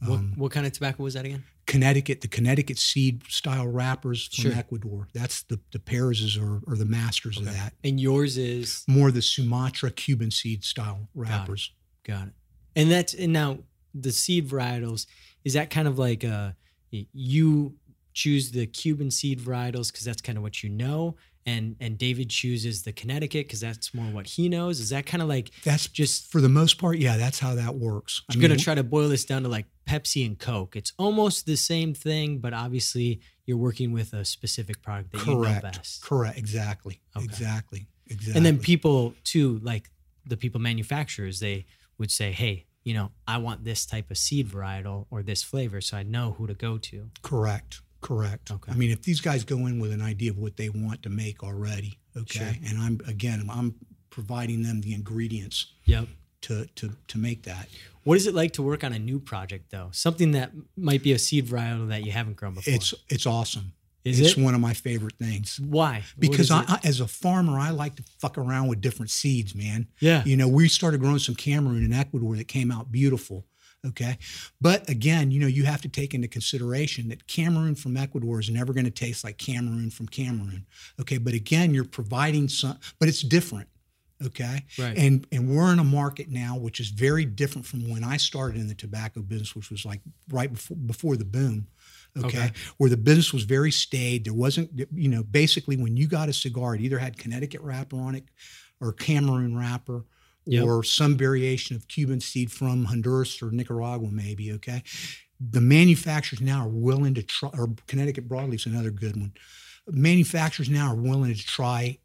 [0.00, 1.44] What, Um, what kind of tobacco was that again?
[1.66, 4.52] Connecticut, the Connecticut seed style wrappers from Sure.
[4.52, 5.08] Ecuador.
[5.12, 7.74] That's the the Perez's are, are the masters of that.
[7.84, 11.70] And yours is More the Sumatra Cuban seed style wrappers.
[12.04, 12.34] Got it.
[12.74, 13.58] And that's and now
[13.94, 15.06] the seed varietals
[15.44, 16.52] is that kind of like uh
[16.90, 17.74] you
[18.12, 22.30] choose the Cuban seed varietals because that's kind of what you know, and and David
[22.30, 24.78] chooses the Connecticut because that's more what he knows.
[24.80, 27.74] Is that kind of like That's just for the most part, yeah, that's how that
[27.74, 28.22] works.
[28.30, 30.76] I'm gonna try to boil this down to like Pepsi and Coke.
[30.76, 35.32] It's almost the same thing, but obviously you're working with a specific product that you
[35.34, 36.02] know correct, best.
[36.04, 37.24] correct, exactly, Okay.
[37.24, 38.36] exactly, exactly.
[38.36, 39.90] And then people too, like
[40.24, 41.66] the people manufacturers, they
[41.98, 45.80] would say, "Hey, you know, I want this type of seed varietal or this flavor,
[45.80, 47.80] so I know who to go to." Correct.
[48.02, 48.50] Correct.
[48.50, 48.72] Okay.
[48.72, 51.08] I mean, if these guys go in with an idea of what they want to
[51.08, 52.68] make already, okay, Sure.
[52.68, 53.74] and I'm again, I'm
[54.10, 56.08] providing them the ingredients Yep.
[56.42, 57.68] to to to make that.
[58.04, 59.88] What is it like to work on a new project though?
[59.92, 62.74] Something that might be a seed varietal that you haven't grown before.
[62.74, 63.72] It's it's awesome.
[64.04, 64.42] Is it's it?
[64.42, 65.60] one of my favorite things.
[65.60, 66.02] Why?
[66.18, 66.62] Because I.
[66.66, 69.86] I, as a farmer, I like to fuck around with different seeds, man.
[70.00, 70.24] yeah.
[70.24, 73.46] You know, we started growing some Cameroon and Ecuador that came out beautiful.
[73.84, 74.16] Okay.
[74.60, 78.48] But again, you know, you have to take into consideration that Cameroon from Ecuador is
[78.48, 80.66] never going to taste like Cameroon from Cameroon.
[81.00, 81.18] Okay.
[81.18, 83.68] But again, you're providing some, but it's different.
[84.24, 84.64] Okay.
[84.78, 84.96] Right.
[84.96, 88.60] And and we're in a market now which is very different from when I started
[88.60, 91.66] in the tobacco business, which was like right before before the boom.
[92.16, 92.26] Okay.
[92.26, 92.52] Okay.
[92.76, 94.24] Where the business was very staid.
[94.24, 97.96] There wasn't, you know, basically when you got a cigar, it either had Connecticut wrapper
[97.96, 98.24] on it
[98.80, 100.04] or Cameroon wrapper
[100.46, 100.64] Yep.
[100.64, 104.52] or some variation of Cuban seed from Honduras or Nicaragua, maybe.
[104.52, 104.82] Okay.
[105.40, 109.32] The manufacturers now are willing to try, or Connecticut broadleaf is another good one.
[109.88, 111.98] Manufacturers now are willing to try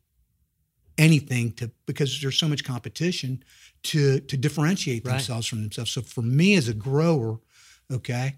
[0.98, 3.44] anything to because there's so much competition
[3.84, 5.14] to to differentiate Right.
[5.14, 5.92] themselves from themselves.
[5.92, 7.40] So for me as a grower,
[7.92, 8.38] okay,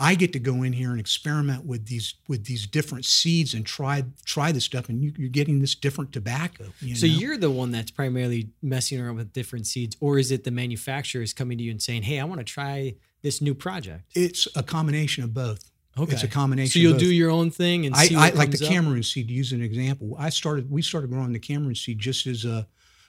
[0.00, 3.66] I get to go in here and experiment with these with these different seeds and
[3.66, 6.64] try try this stuff, and you, you're getting this different tobacco.
[6.80, 7.12] you So know?
[7.12, 11.32] you're the one that's primarily messing around with different seeds, or is it the manufacturers
[11.34, 14.04] coming to you and saying, "Hey, I want to try this new project"?
[14.14, 15.70] it's a combination of both.
[15.98, 16.70] Okay, It's a combination.
[16.70, 18.68] So you'll do your own thing and I, see I like the comes up?
[18.68, 19.28] Cameroon seed.
[19.28, 20.70] To use an example, I started.
[20.70, 22.66] We started growing the Cameroon seed just as a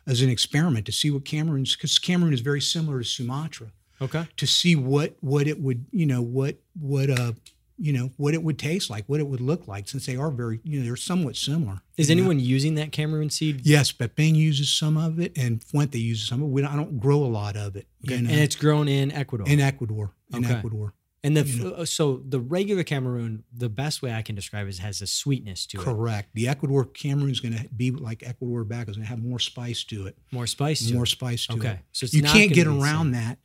[0.08, 3.72] as an experiment to see what Cameroon's because Cameroon is very similar to Sumatra.
[4.02, 4.28] Okay.
[4.38, 7.34] To see what what it would you know what what uh
[7.78, 10.30] you know what it would taste like, what it would look like, since they are
[10.30, 11.82] very you know they're somewhat similar.
[11.98, 12.22] Is you know?
[12.22, 13.62] anyone using that Cameroon seed?
[13.64, 16.52] Yes, but Bing uses some of it, and Fuente uses some of it.
[16.52, 17.88] We don't, I don't grow a lot of it.
[18.06, 18.16] Okay.
[18.18, 19.48] You know, And it's grown in Ecuador.
[19.48, 20.12] in Ecuador.
[20.34, 20.54] In Okay.
[20.56, 20.94] Ecuador.
[21.24, 24.72] And the You uh, so the regular Cameroon, the best way I can describe it
[24.72, 26.30] is has a sweetness to it, Correct.
[26.34, 28.90] The Ecuador Cameroon is going to be like Ecuador tobacco.
[28.92, 30.18] is going to have more spice to it.
[30.32, 31.08] more spice to more it.
[31.10, 31.80] spice to Okay, it.
[31.92, 33.38] so it's you can't get around that.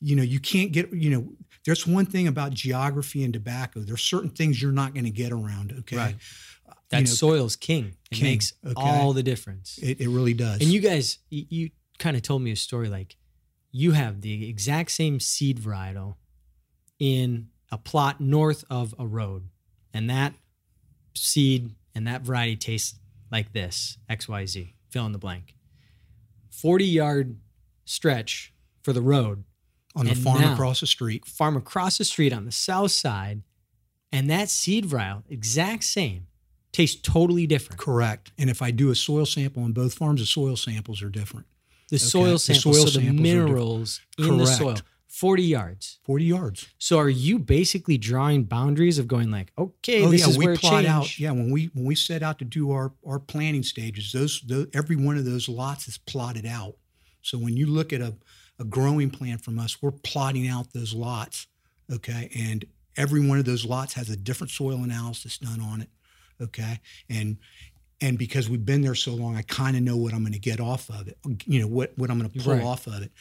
[0.00, 0.92] You know, you can't get.
[0.92, 1.28] You know,
[1.64, 3.80] there's one thing about geography and tobacco.
[3.80, 5.74] There's certain things you're not going to get around.
[5.80, 6.16] Okay, Right.
[6.68, 7.96] Uh, That you know, soil's king.
[8.10, 8.74] It king, makes okay.
[8.76, 9.78] all the difference.
[9.82, 10.60] it, it really does.
[10.60, 13.16] And you guys, you, you kind of told me a story like
[13.70, 16.16] you have the exact same seed varietal
[16.98, 19.48] in a plot north of a road,
[19.92, 20.34] and that
[21.14, 22.98] seed and that variety tastes
[23.30, 25.54] like this XYZ, fill in the blank.
[26.50, 27.36] 40 yard
[27.84, 29.44] stretch for the road,
[29.98, 31.26] on the farm now- across the street.
[31.26, 33.42] farm across the street on the south side,
[34.12, 36.26] and that seed varietal, exact same,
[36.72, 37.80] tastes totally different.
[37.80, 38.32] Correct.
[38.38, 41.46] And if I do a soil sample on both farms, the soil samples are different.
[41.90, 43.20] The soil samples, The soil so the samples are different.
[43.20, 44.58] minerals in the Correct.
[44.58, 44.76] soil,
[45.08, 45.98] 40 yards.
[46.04, 46.66] 40 yards.
[46.78, 50.46] So are you basically drawing boundaries of going like, okay, oh this yeah, is we
[50.46, 51.18] where plot out.
[51.18, 54.68] Yeah, when we when we set out to do our our planning stages, those, those
[54.74, 56.76] every one of those lots is plotted out.
[57.22, 58.14] So when you look at a
[58.58, 61.46] a growing plan from us, we're plotting out those lots.
[61.92, 62.64] Okay, and
[62.96, 65.88] every one of those lots has a different soil analysis done on it.
[66.40, 67.38] Okay, and
[68.00, 70.38] and because we've been there so long, I kind of know what I'm going to
[70.38, 71.16] get off of it.
[71.46, 72.62] You know what what I'm going to pull Right.
[72.64, 73.12] off of it.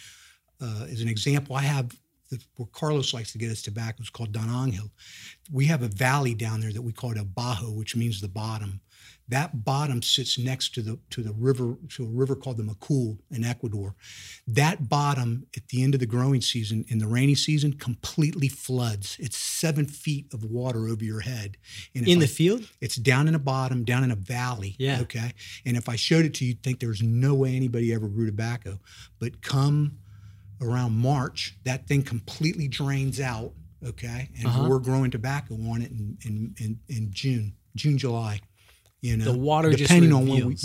[0.61, 1.95] Uh, as an example, I have
[2.29, 3.97] the, where Carlos likes to get his tobacco.
[4.01, 4.89] It's called Don Angel.
[5.51, 8.27] We have a valley down there that we call it a bajo, which means the
[8.27, 8.81] bottom.
[9.29, 13.17] That bottom sits next to the to the river to a river called the Macul
[13.29, 13.93] in Ecuador.
[14.47, 19.17] That bottom at the end of the growing season in the rainy season completely floods.
[19.19, 21.57] It's seven feet of water over your head.
[21.93, 22.69] And In the field?
[22.79, 24.75] it's down in the bottom, down in a valley.
[24.79, 25.01] Yeah.
[25.01, 25.33] Okay.
[25.65, 28.27] And if I showed it to you, you'd think there's no way anybody ever grew
[28.27, 28.79] tobacco.
[29.19, 29.97] But come
[30.61, 33.51] around March, that thing completely drains out.
[33.85, 34.29] Okay.
[34.37, 34.67] And Uh-huh.
[34.69, 38.39] we're growing tobacco on it in, in, in, in June, June, July.
[39.01, 40.57] You know, The water depending on when we,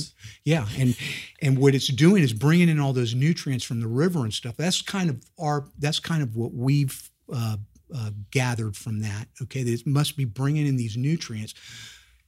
[0.44, 0.96] yeah, and
[1.42, 4.56] and what it's doing is bringing in all those nutrients from the river and stuff.
[4.56, 5.68] That's kind of our.
[5.78, 7.58] That's kind of what we've uh,
[7.94, 9.28] uh, gathered from that.
[9.42, 11.52] Okay, that it must be bringing in these nutrients,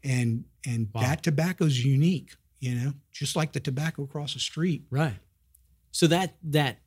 [0.03, 1.01] and and Wow.
[1.03, 2.35] that tobacco's unique.
[2.61, 4.85] You know, just like the tobacco across the street.
[4.91, 5.17] Right.
[5.91, 6.81] So that that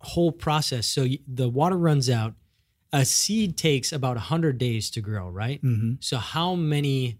[0.00, 2.34] whole process, so the water runs out.
[2.90, 5.62] A seed takes about 100 days to grow, right?
[5.62, 5.94] Mm-hmm.
[6.00, 7.18] So how many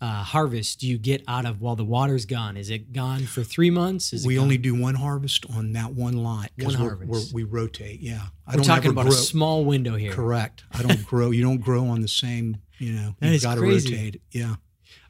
[0.00, 2.56] uh, harvests do you get out of while the water's gone?
[2.56, 4.12] Is it gone for three months?
[4.12, 6.50] Is We only do one harvest on that one lot.
[6.58, 7.34] One we're, harvest.
[7.34, 8.00] We're, we rotate.
[8.00, 9.12] Yeah, I We're talking about grow.
[9.12, 10.12] a small window here.
[10.12, 10.64] Correct.
[10.72, 11.30] I don't grow.
[11.32, 12.58] You don't grow on the same.
[12.78, 14.16] You know, That you've got to rotate.
[14.16, 14.20] it.
[14.30, 14.54] Yeah,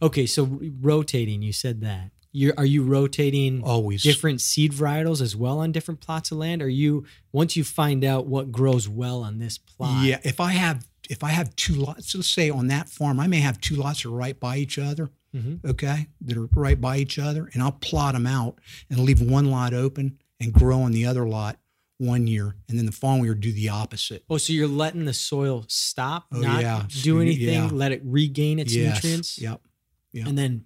[0.01, 2.11] Okay, so rotating, you said that.
[2.33, 4.03] You're, are you rotating always.
[4.03, 6.63] different seed varietals as well on different plots of land?
[6.63, 10.05] Are you once you find out what grows well on this plot?
[10.05, 13.27] Yeah, if I have if I have two lots, let's say on that farm, I
[13.27, 15.11] may have two lots that are right by each other.
[15.35, 15.63] Mhm.
[15.65, 19.51] Okay, that are right by each other, and I'll plot them out and leave one
[19.51, 21.61] lot open and grow on the other lot
[21.99, 24.25] one year, and then the following year do the opposite.
[24.31, 26.87] Oh, so you're letting the soil stop, Oh, not yeah.
[27.03, 27.67] do anything, yeah.
[27.71, 28.95] let it regain its Yes.
[28.95, 29.61] nutrients, Yep.
[30.13, 30.29] yeah.
[30.29, 30.65] and then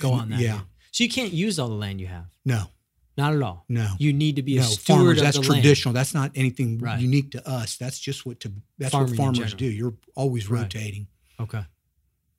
[0.00, 0.40] go And- on that.
[0.40, 0.62] yeah.
[0.90, 2.26] So you can't use all the land you have.
[2.44, 2.68] No.
[3.16, 3.64] Not at all.
[3.68, 3.94] No.
[3.98, 5.18] You need to be a no, steward farmers.
[5.18, 5.62] of That's the land.
[5.62, 5.94] traditional.
[5.94, 7.00] That's not anything Right.
[7.00, 7.76] unique to us.
[7.76, 8.52] That's just what to.
[8.78, 9.66] That's Farming what farmers do.
[9.66, 10.62] You're always Right.
[10.62, 11.06] rotating.
[11.38, 11.64] Okay.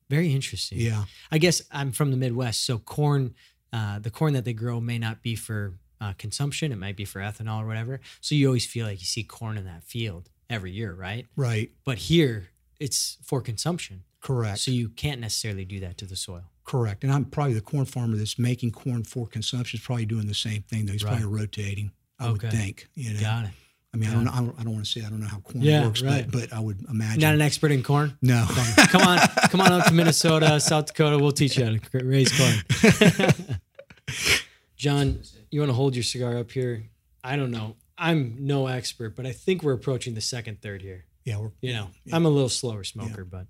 [0.10, 0.80] Very interesting.
[0.80, 1.06] Yeah.
[1.32, 3.34] I guess I'm from the Midwest, so corn,
[3.74, 6.72] uh, the corn that they grow may not be for uh, consumption.
[6.74, 8.02] It might be for ethanol or whatever.
[8.20, 11.26] So you always feel like you see corn in that field every year, right?
[11.38, 11.72] Right.
[11.86, 12.50] But here,
[12.82, 14.04] it's for consumption.
[14.20, 14.60] Correct.
[14.60, 16.52] So you can't necessarily do that to the soil.
[16.66, 17.04] Correct.
[17.04, 20.34] And I'm probably the corn farmer that's making corn for consumption is probably doing the
[20.34, 20.86] same thing.
[20.86, 21.12] Though he's Right.
[21.20, 21.92] probably rotating.
[22.20, 22.48] I Okay.
[22.48, 22.88] would think.
[22.96, 23.20] You know.
[23.20, 23.52] Got it.
[23.94, 24.60] I mean, I don't, I don't.
[24.60, 26.30] I don't want to say I don't know how corn Yeah, works, right.
[26.30, 27.22] but but I would imagine.
[27.22, 28.18] Not an expert in corn.
[28.22, 28.46] no.
[28.90, 31.18] come on, come on up to Minnesota, South Dakota.
[31.18, 33.60] We'll teach you how to raise corn.
[34.76, 35.20] John,
[35.52, 36.84] you want to hold your cigar up here?
[37.24, 37.76] I don't know.
[37.98, 41.06] I'm no expert, but I think we're approaching the second third here.
[41.24, 41.38] yeah.
[41.38, 42.16] We're, You know, Yeah.
[42.18, 43.48] I'm a little slower smoker, but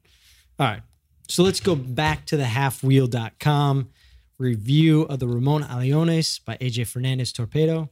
[0.59, 0.81] all right.
[1.27, 3.89] So let's go back to the halfwheel.com
[4.37, 7.89] review of the Ramon Allones by AJ Fernandez Torpedo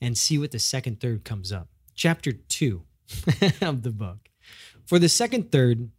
[0.00, 1.68] and see what the second third comes up.
[1.94, 2.82] Chapter two
[3.60, 4.28] of the book.
[4.86, 5.90] For the second third,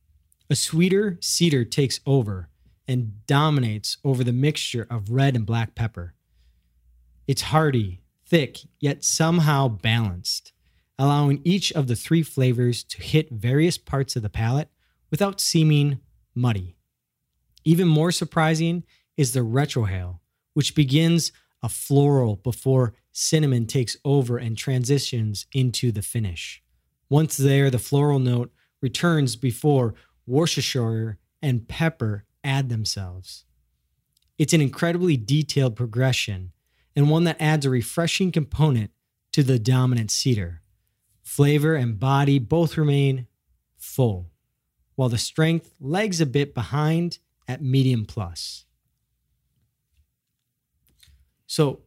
[0.50, 2.50] a sweeter cedar takes over
[2.88, 6.14] and dominates over the mixture of red and black pepper.
[7.28, 10.54] It's hearty, thick, yet somehow balanced,
[10.98, 14.70] allowing each of the three flavors to hit various parts of the palate
[15.12, 16.00] without seeming
[16.36, 16.76] muddy.
[17.64, 18.84] Even more surprising
[19.18, 20.20] is the retrohale,
[20.54, 26.64] which begins a floral before cinnamon takes over and transitions into the finish.
[27.10, 29.94] Once there, the floral note returns before
[30.26, 33.46] Worcestershire and pepper add themselves.
[34.38, 36.54] It's an incredibly detailed progression
[36.96, 38.92] and one that adds a refreshing component
[39.34, 40.62] to the dominant cedar.
[41.22, 43.28] Flavor and body both remain
[43.78, 44.29] full,
[45.00, 48.66] while the strength lags a bit behind at medium plus.
[51.48, 51.84] So,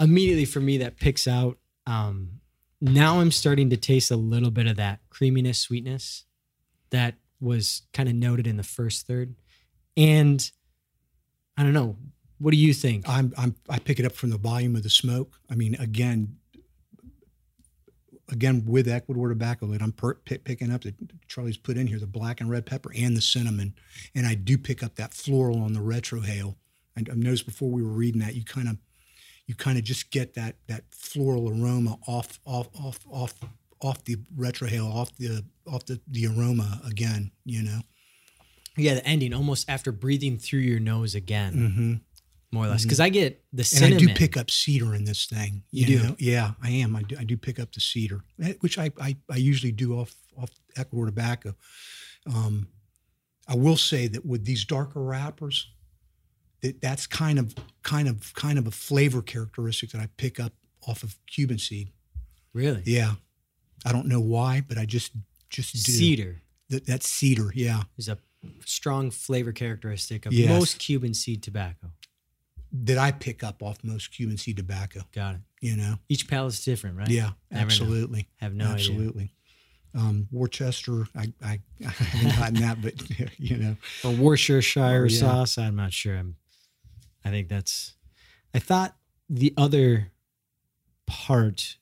[0.00, 1.58] immediately for me, that picks out.
[1.86, 2.40] Um,
[2.80, 6.24] now I'm starting to taste a little bit of that creaminess, sweetness
[6.90, 9.36] that was kind of noted in the first third.
[9.96, 10.50] And
[11.56, 11.98] I don't know.
[12.38, 13.08] What do you think?
[13.08, 15.38] I'm, I'm I pick it up from the volume of the smoke.
[15.48, 16.38] I mean, again,
[18.32, 20.94] again with Ecuador tobacco that I'm per, pick, picking up that
[21.28, 23.74] Charlie's put in here, the black and red pepper and the cinnamon,
[24.14, 26.56] and I do pick up that floral on the retrohale.
[26.96, 28.78] And I noticed before we were reading that, you kind of,
[29.46, 33.34] you kind of just get that that floral aroma off off off off
[33.80, 37.30] off the retrohale, off the off the the aroma again.
[37.44, 37.80] You know.
[38.76, 41.94] Yeah, the ending almost after breathing through your nose again, Mm-hmm.
[42.52, 42.82] More or less.
[42.84, 43.96] Because I get the And cinnamon.
[43.96, 45.62] I do pick up cedar in this thing.
[45.70, 46.04] You You, do?
[46.08, 46.16] know?
[46.18, 46.94] Yeah, I am.
[46.94, 49.98] I do, I do pick up the cedar, eh, which I, I, I usually do
[49.98, 51.54] off off Ecuador tobacco.
[52.26, 52.68] Um,
[53.48, 55.68] I will say that with these darker wrappers,
[56.60, 60.52] that that's kind of kind of kind of a flavor characteristic that I pick up
[60.86, 61.90] off of Cuban seed.
[62.54, 63.14] really Yeah,
[63.84, 65.12] I don't know why, but I just
[65.50, 65.92] just do.
[65.92, 67.50] cedar That, that's cedar.
[67.54, 68.18] Yeah, is a
[68.64, 70.48] strong flavor characteristic of Yes.
[70.48, 71.92] most Cuban seed tobacco.
[72.72, 75.00] That I pick up off most Cuban seed tobacco.
[75.14, 75.40] Got it.
[75.60, 75.94] You know.
[76.08, 77.08] Each palate's different, right?
[77.08, 77.66] Yeah, Never know.
[77.66, 78.28] absolutely.
[78.40, 78.74] Have no idea.
[78.74, 79.34] Absolutely.
[79.94, 82.94] Um, Worcester, I, I, I haven't gotten that, but
[83.38, 85.18] you know, Or Worcestershire Oh, yeah.
[85.20, 85.58] sauce.
[85.58, 86.16] I'm not sure.
[86.16, 86.36] I'm.
[87.24, 87.94] I think that's.
[88.54, 88.96] I thought
[89.28, 90.10] the other
[91.06, 91.76] part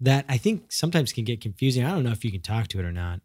[0.00, 1.84] that I think sometimes can get confusing.
[1.84, 3.20] I don't know if you can talk to it or not.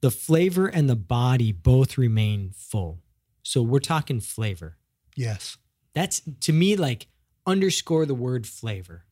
[0.00, 3.00] The flavor and the body both remain full.
[3.42, 4.76] So we're talking flavor.
[5.16, 5.56] yes,
[5.94, 7.06] That's to me like
[7.46, 9.04] underscore the word flavor,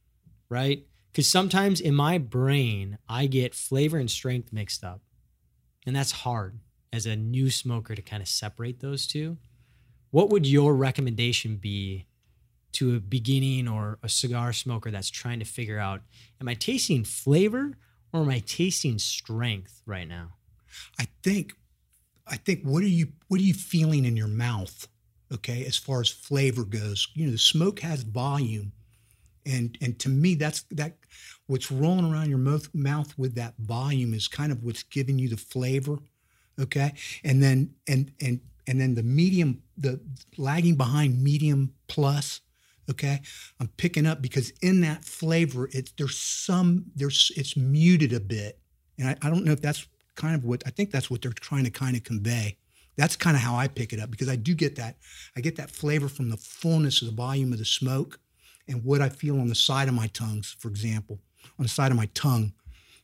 [0.48, 0.86] right?
[1.10, 5.02] Because sometimes in my brain, I get flavor and strength mixed up.
[5.86, 6.58] And that's hard
[6.92, 9.36] as a new smoker to kind of separate those two.
[10.10, 12.06] What would your recommendation be
[12.72, 16.02] to a beginning or a cigar smoker that's trying to figure out
[16.40, 17.72] am I tasting flavor
[18.12, 20.34] or am I tasting strength right now?
[20.98, 21.54] I think,
[22.26, 24.88] I think, what are you, what are you feeling in your mouth?
[25.32, 28.72] Okay, as far as flavor goes, you know, the smoke has volume,
[29.46, 30.96] and and to me, that's that.
[31.46, 35.28] What's rolling around your mouth, mouth with that volume is kind of what's giving you
[35.28, 35.98] the flavor.
[36.60, 36.92] Okay,
[37.24, 40.00] and then and and and then the medium, the
[40.36, 42.40] lagging behind medium plus.
[42.90, 43.20] Okay,
[43.58, 48.58] I'm picking up because in that flavor, it's there's some there's it's muted a bit,
[48.98, 51.32] and I, I don't know if that's kind of what I think that's what they're
[51.32, 52.58] trying to kind of convey.
[52.96, 54.96] That's kind of how I pick it up because I do get that
[55.36, 58.20] I get that flavor from the fullness of the volume of the smoke,
[58.68, 61.20] and what I feel on the side of my tongues, for example,
[61.58, 62.52] on the side of my tongue,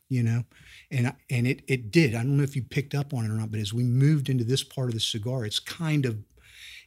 [0.07, 0.43] you know,
[0.91, 2.15] and and it it did.
[2.15, 4.29] I don't know if you picked up on it or not, but as we moved
[4.29, 6.17] into this part of the cigar, it's kind of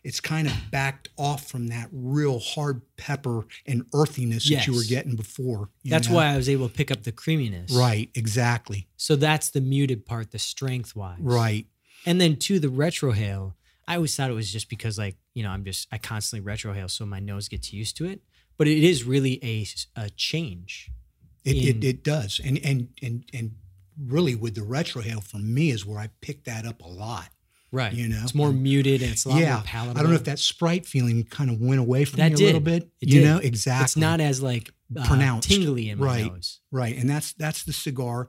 [0.05, 4.85] it's kind of backed off from that real hard pepper and earthiness that you were
[4.85, 5.71] getting before.
[5.85, 6.17] That's know?
[6.17, 7.73] why I was able to pick up the creaminess.
[7.73, 8.89] Right, exactly.
[8.97, 11.19] So that's the muted part, the strength wise.
[11.21, 11.67] Right.
[12.07, 13.55] And then to the retrohale,
[13.87, 16.91] I always thought it was just because like, you know, I'm just I constantly retrohale
[16.91, 18.21] so my nose gets used to it.
[18.59, 19.67] But it is really a,
[20.01, 20.91] a change.
[21.45, 22.41] It, in- it, it does.
[22.45, 23.53] And and and and
[24.03, 27.29] really with the retrohale for me is where I picked that up a lot.
[27.71, 27.93] Right.
[27.93, 28.21] You know?
[28.23, 29.55] It's more muted and it's a lot yeah.
[29.55, 29.99] more palatable.
[29.99, 32.47] I don't know if that sprite feeling kind of went away from That me a
[32.47, 32.91] little bit.
[33.01, 33.25] It you did.
[33.25, 33.85] know, exactly.
[33.85, 35.49] it's not as like uh, Pronounced.
[35.49, 36.27] tingly in my Right.
[36.33, 36.61] nose.
[36.71, 36.95] right.
[36.97, 38.29] And that's that's the cigar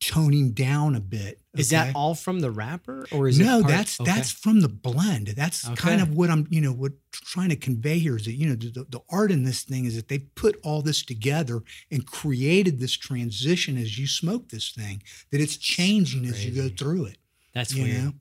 [0.00, 1.40] toning down a bit.
[1.56, 4.10] Is that all from the wrapper or is it no, part- that's okay.
[4.10, 5.28] that's from the blend.
[5.28, 8.48] That's kind of what I'm, you know, what trying to convey here is that you
[8.48, 12.04] know the, the art in this thing is that they put all this together and
[12.06, 17.04] created this transition as you smoke this thing that it's changing as you go through
[17.06, 17.18] it.
[17.54, 18.04] that's weird.
[18.04, 18.12] know,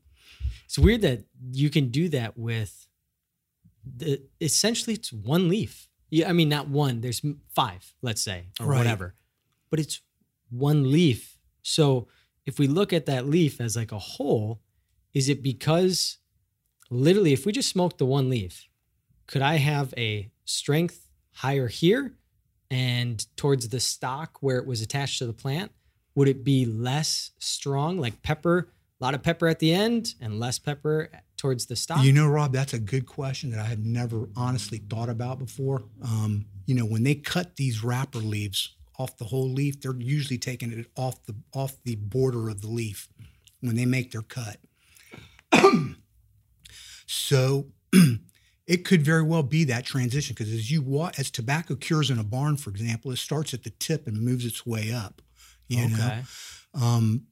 [0.66, 2.88] It's weird that you can do that with
[3.84, 5.90] the essentially it's one leaf.
[6.12, 7.02] Yeah, I mean not one.
[7.02, 7.22] There's
[7.56, 8.78] five, let's say, or Right.
[8.78, 9.16] whatever,
[9.72, 10.02] but it's
[10.52, 11.33] one leaf.
[11.64, 12.08] So
[12.46, 14.62] if we look at that leaf as like a whole,
[15.14, 16.18] is it because
[16.92, 18.68] literally if we just smoked the one leaf,
[19.26, 22.14] could I have a strength higher here
[22.70, 25.72] and towards the stock where it was attached to the plant?
[26.16, 30.40] Would it be less strong, like pepper, a lot of pepper at the end and
[30.40, 32.04] less pepper towards the stock?
[32.04, 35.84] You know, Rob, that's a good question that I had never honestly thought about before.
[36.04, 40.38] Um, you know, when they cut these wrapper leaves off the whole leaf, they're usually
[40.38, 43.10] taking it off the off the border of the leaf
[43.62, 44.58] when they make their cut.
[47.06, 47.68] so
[48.68, 52.20] it could very well be that transition because as you wa- as tobacco cures in
[52.20, 55.22] a barn, for example, it starts at the tip and moves its way up.
[55.68, 55.94] You okay.
[55.94, 56.22] know,
[56.82, 57.24] um,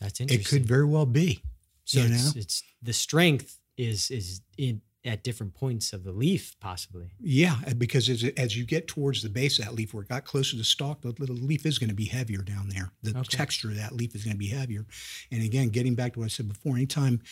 [0.00, 0.40] That's interesting.
[0.40, 1.42] it could very well be.
[1.84, 2.40] so you it's, know?
[2.40, 7.06] it's the strength is is in at different points of the leaf, possibly.
[7.20, 10.24] Yeah, because as, as you get towards the base of that leaf, where it got
[10.24, 12.90] closer to the stalk, the little leaf is going to be heavier down there.
[13.02, 13.36] The Okay.
[13.36, 14.84] texture of that leaf is going to be heavier.
[15.30, 17.22] And again, getting back to what I said before, anytime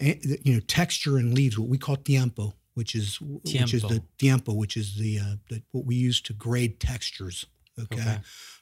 [0.00, 4.02] eh, you know texture in leaves, what we call tiempo, which is which is the
[4.18, 7.46] tiempo, which is the, uh, the what we use to grade textures.
[7.80, 8.00] Okay.
[8.00, 8.18] Okay.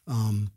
[0.06, 0.52] Um,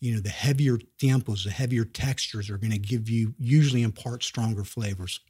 [0.00, 4.22] you know, the heavier tiempos, the heavier textures are going to give you usually impart
[4.22, 5.20] stronger flavors.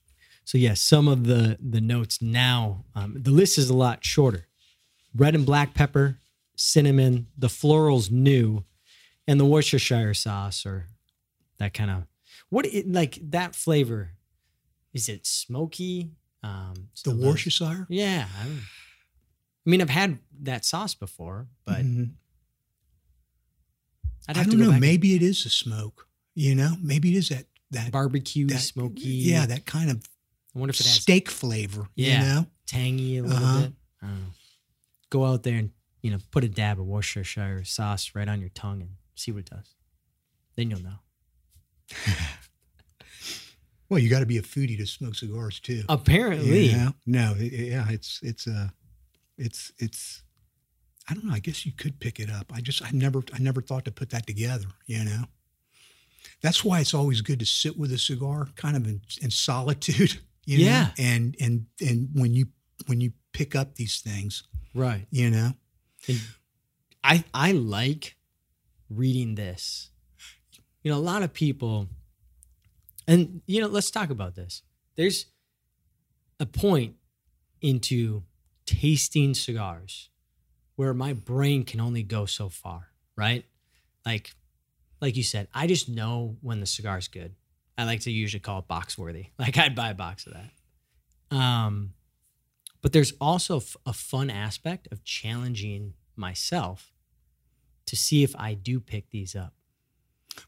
[0.51, 2.85] So yes, some of the the notes now.
[2.97, 4.49] Um, the list is a lot shorter.
[5.15, 6.19] Red and black pepper,
[6.57, 8.65] cinnamon, the florals new,
[9.29, 10.89] and the Worcestershire sauce or
[11.59, 12.03] that kind of
[12.49, 14.11] what it, like that flavor.
[14.93, 16.11] Is it smoky?
[16.43, 17.87] Um, The Worcestershire.
[17.89, 18.27] Yeah.
[18.43, 22.15] I, I mean, I've had that sauce before, but Mhm.
[24.27, 24.73] I'd I don't know.
[24.73, 26.09] Maybe it is the smoke.
[26.35, 29.09] You know, maybe it is that that barbecue, that, smoky.
[29.11, 30.03] Yeah, that kind of
[30.55, 31.89] I wonder if it has steak flavor.
[31.95, 32.19] Yeah.
[32.21, 33.61] You know, tangy a little Uh-huh.
[33.63, 33.73] bit.
[34.03, 34.31] I don't know.
[35.11, 35.71] Go out there and
[36.03, 39.41] you know put a dab of Worcestershire sauce right on your tongue and see what
[39.41, 39.75] it does.
[40.57, 40.99] Then you'll know.
[43.89, 45.83] well, you got to be a foodie to smoke cigars too.
[45.89, 46.95] Apparently, You know?
[47.07, 48.69] No, it- yeah, it's it's uh
[49.39, 50.23] it's it's.
[51.09, 51.35] I don't know.
[51.35, 52.53] I guess you could pick it up.
[52.55, 54.67] I just I never I never thought to put that together.
[54.87, 55.25] You know.
[56.43, 60.19] That's why it's always good to sit with a cigar, kind of in, in solitude.
[60.51, 60.65] You know?
[60.65, 60.89] Yeah.
[60.99, 62.47] And and and when you
[62.87, 64.43] when you pick up these things,
[64.75, 65.07] right.
[65.13, 65.53] you know.
[66.09, 66.21] And
[67.05, 68.17] I I like
[68.89, 69.91] reading this.
[70.83, 71.87] You know, a lot of people,
[73.07, 74.63] and you know, let's talk about this.
[74.97, 75.27] There's
[76.41, 76.97] a point
[77.61, 78.25] into
[78.67, 80.09] tasting cigars
[80.75, 83.45] where my brain can only go so far, right?
[84.05, 84.35] Like,
[85.01, 87.37] like you said, I just know when the cigar's good.
[87.81, 89.27] I like to usually call it box worthy.
[89.39, 91.37] Like I'd buy a box of that.
[91.37, 91.95] Um,
[92.83, 96.93] but there's also f- a fun aspect of challenging myself
[97.87, 99.55] to see if I do pick these up.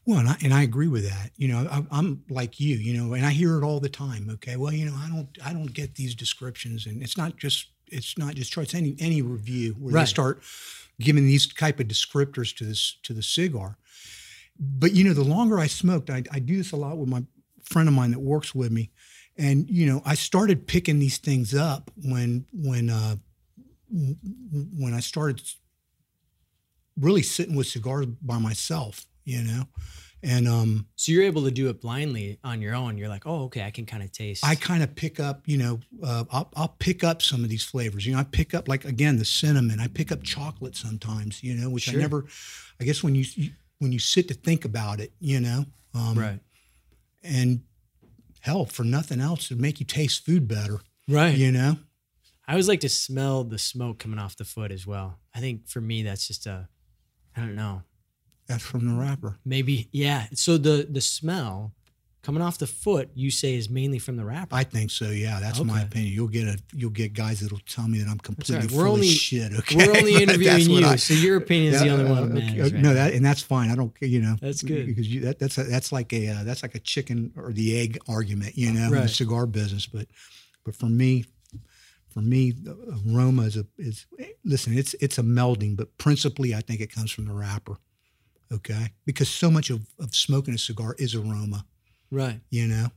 [0.05, 1.31] Well, and I, and I agree with that.
[1.35, 2.75] You know, I, I'm like you.
[2.77, 4.29] You know, and I hear it all the time.
[4.33, 7.67] Okay, well, you know, I don't, I don't get these descriptions, and it's not just,
[7.91, 8.73] it's not just choice.
[8.73, 10.01] Any any review where Right.
[10.03, 10.41] they start
[10.99, 13.77] giving these type of descriptors to this to the cigar.
[14.59, 17.23] But you know, the longer I smoked, I, I do this a lot with my
[17.63, 18.91] friend of mine that works with me,
[19.37, 23.15] and you know, I started picking these things up when when uh,
[23.89, 25.41] when I started
[26.99, 29.63] really sitting with cigars by myself, you know,
[30.21, 32.97] And um, So you're able to do it blindly on your own.
[32.97, 34.45] You're like, oh, okay, I can kind of taste.
[34.45, 37.63] I kind of pick up, you know, uh, I'll, I'll pick up some of these
[37.63, 38.05] flavors.
[38.05, 39.79] You know, I pick up like again the cinnamon.
[39.81, 41.43] I pick up chocolate sometimes.
[41.43, 41.99] You know, which Sure.
[41.99, 42.25] I never.
[42.79, 43.51] I guess when you, you
[43.83, 46.39] when you sit to think about it, you know, um, right,
[47.21, 47.61] and
[48.39, 50.79] hell, for nothing else, to make you taste food better.
[51.07, 51.37] right.
[51.37, 51.77] You know,
[52.47, 55.19] I always like to smell the smoke coming off the foot as well.
[55.35, 56.67] I think for me, that's just a,
[57.35, 57.83] I don't know,
[58.47, 59.37] that's from the wrapper.
[59.45, 60.27] maybe yeah.
[60.33, 61.73] So the the smell
[62.23, 64.55] coming off the foot, you say, is mainly from the wrapper.
[64.55, 65.09] I think so.
[65.09, 66.11] Yeah, that's my opinion.
[66.13, 68.71] You'll get a you'll get guys that'll tell me that I'm completely right.
[68.71, 69.53] We're only- of shit.
[69.53, 72.37] Okay, We're only interviewing you, I- so your opinion is the only one uh, that
[72.37, 72.73] okay, matters.
[72.73, 72.81] right?
[72.81, 73.69] No, that and that's fine.
[73.69, 73.93] I don't.
[74.01, 74.87] You know, That's good.
[74.87, 77.77] because you that, that's a, that's like a uh, that's like a chicken or the
[77.79, 78.57] egg argument.
[78.57, 79.01] You know, in Right.
[79.03, 79.85] the cigar business.
[79.85, 80.07] But
[80.65, 81.25] but for me,
[82.09, 82.53] for me,
[83.07, 84.05] aroma is a is
[84.45, 84.77] listen.
[84.77, 87.77] It's it's a melding, but principally, I think it comes from the wrapper.
[88.51, 91.65] Okay, because so much of, of smoking a cigar is aroma.
[92.13, 92.39] Right.
[92.49, 92.87] You know.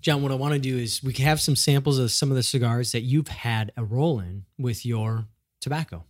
[0.00, 2.36] John, what I want to do is we can have some samples of some of
[2.36, 5.26] the cigars that you've had a roll in with your
[5.60, 6.04] tobacco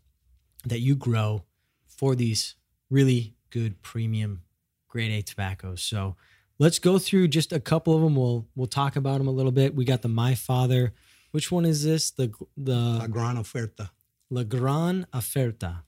[0.65, 1.45] that you grow
[1.87, 2.55] for these
[2.91, 4.43] really good premium
[4.89, 5.83] grade A tobaccos.
[5.83, 6.17] So
[6.59, 8.17] let's go through just a couple of them.
[8.17, 9.75] We'll we'll talk about them a little bit.
[9.75, 10.95] We got the My Father.
[11.33, 12.11] Which one is this?
[12.11, 13.91] The La the Gran Oferta.
[14.31, 15.83] La Gran Oferta.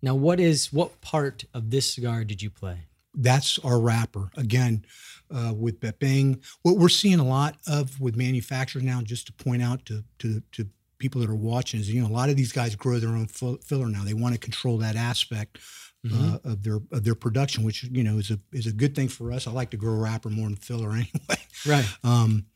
[0.00, 2.86] Now, what is what part of this cigar did you play?
[3.14, 4.30] That's our wrapper.
[4.36, 4.84] Again,
[5.30, 9.62] uh, with Pepin, what we're seeing a lot of with manufacturers now, just to point
[9.62, 10.66] out to, to, to
[10.98, 13.26] people that are watching, is you know a lot of these guys grow their own
[13.26, 14.04] fill- filler now.
[14.04, 15.58] They want to control that aspect
[16.10, 19.08] uh, of their of their production, which you know is a is a good thing
[19.08, 19.46] for us.
[19.46, 21.40] I like to grow wrapper more than filler anyway.
[21.66, 21.86] Right.
[22.02, 22.46] Um,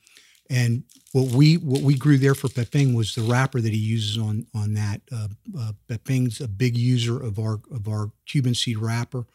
[0.50, 4.18] and what we what we grew there for Pepin was the wrapper that he uses
[4.18, 5.00] on on that.
[5.12, 5.28] Uh,
[5.58, 9.26] uh, Pepin's a big user of our of our Cuban seed wrapper.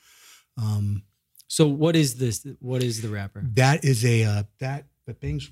[0.57, 1.03] Um,
[1.51, 2.47] So what is this?
[2.61, 3.43] What is the wrapper?
[3.55, 5.51] that is a uh, that Pepin's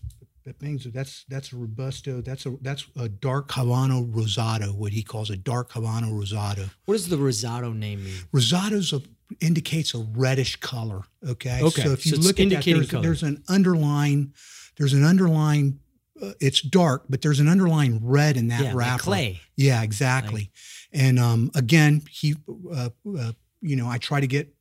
[0.93, 2.21] that's that's a robusto.
[2.21, 4.73] That's a that's a dark Habano rosado.
[4.73, 6.69] What he calls a dark Habano rosado.
[6.85, 8.13] What does the Rosado name mean?
[8.31, 9.01] Rosado's a,
[9.41, 11.01] indicates a reddish color.
[11.27, 11.59] Okay.
[11.61, 14.33] Okay, So if you so look at that, there's, there's an underlying,
[14.77, 15.81] there's an underlying.
[16.21, 19.03] Uh, it's dark, but there's an underlying red in that yeah, like wrapper.
[19.03, 19.41] clay.
[19.57, 20.49] Yeah, exactly.
[20.93, 22.35] and um, again, he,
[22.73, 23.31] uh, uh,
[23.61, 24.53] you know, I try to get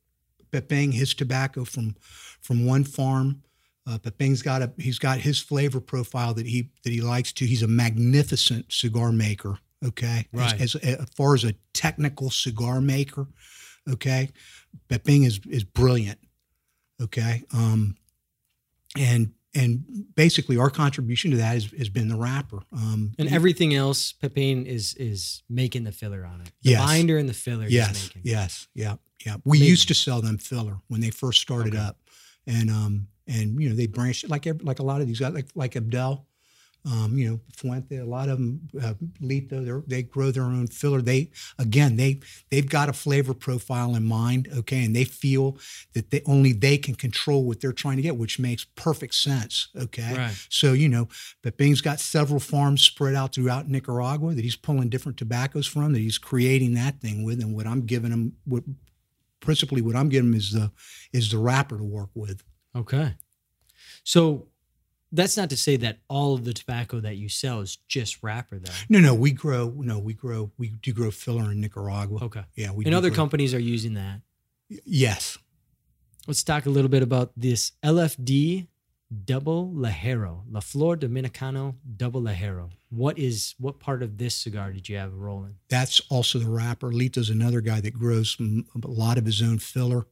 [0.51, 1.95] Pepin his tobacco from
[2.41, 3.43] from one farm.
[3.87, 7.45] Uh, Pepin's got a he's got his flavor profile that he that he likes to.
[7.45, 9.57] He's a magnificent cigar maker.
[9.85, 10.59] Okay, Right.
[10.59, 13.27] As, as, as far as a technical cigar maker,
[13.89, 14.29] okay,
[14.89, 16.19] Pepin is is brilliant.
[17.01, 17.95] Okay, um,
[18.97, 22.59] and and basically our contribution to that has, has been the wrapper.
[22.71, 26.51] Um, And everything else, Pepin is is making the filler on it.
[26.61, 26.85] The Yes.
[26.85, 28.21] binder and the filler he's Yes, making.
[28.25, 28.95] yes, yeah,
[29.25, 29.37] yeah.
[29.45, 29.69] We Amazing.
[29.69, 31.83] used to sell them filler when they first started Okay.
[31.83, 31.97] up,
[32.47, 35.47] and um, and you know they branched like like a lot of these guys, like
[35.55, 36.25] like Abdel,
[36.85, 37.97] um, you know Fuente.
[37.97, 41.01] A lot of them, uh, Lito, they're- grow their own filler.
[41.01, 45.57] They again, they they've got a flavor profile in mind, okay, and they feel
[45.93, 49.67] that they only they can control what they're trying to get, which makes perfect sense,
[49.75, 50.15] okay.
[50.17, 50.45] Right.
[50.49, 51.09] So, you know,
[51.43, 55.91] but Bing's got several farms spread out throughout Nicaragua that he's pulling different tobaccos from,
[55.93, 57.41] that he's creating that thing with.
[57.41, 58.63] And what I'm giving him, what
[59.39, 60.71] principally what I'm giving him is the
[61.13, 62.43] is the wrapper to work with.
[62.75, 63.15] Okay.
[64.03, 64.47] So
[65.11, 68.59] that's not to say that all of the tobacco that you sell is just wrapper
[68.59, 68.71] though.
[68.89, 72.23] No, no, we grow, no, we grow, we do grow filler in Nicaragua.
[72.25, 72.43] Okay.
[72.55, 74.21] Yeah, we And other grow- companies are using that.
[74.85, 75.37] Yes.
[76.27, 78.67] Let's talk a little bit about this LFD
[79.25, 82.69] double Ligero, La Flor Dominicano double Ligero.
[82.89, 85.55] What is what part of this cigar did you have rolling?
[85.69, 86.91] That's also the wrapper.
[86.91, 90.07] Lito's another guy that grows a lot of his own filler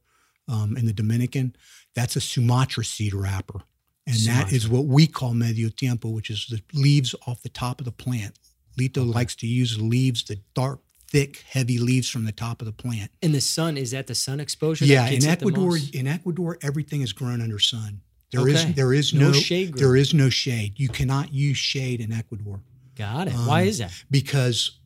[0.48, 1.54] um, in the Dominican.
[1.94, 3.60] That's a Sumatra seed wrapper.
[4.06, 7.78] And that is what we call medio tiempo, which is the leaves off the top
[7.78, 8.38] of the plant.
[8.78, 10.80] Lito likes to use leaves, the dark,
[11.10, 13.10] thick, heavy leaves from the top of the plant.
[13.22, 14.86] And the sun is that the sun exposure?
[14.86, 18.00] Yeah, in Ecuador, in Ecuador, everything is grown under sun.
[18.30, 18.72] There is Okay.
[18.72, 19.78] there is No no, shade grown.
[19.78, 20.74] There is no shade.
[20.78, 22.60] You cannot use shade in Ecuador
[22.96, 23.34] Got it.
[23.34, 23.92] Why Um, is that?
[24.10, 24.78] because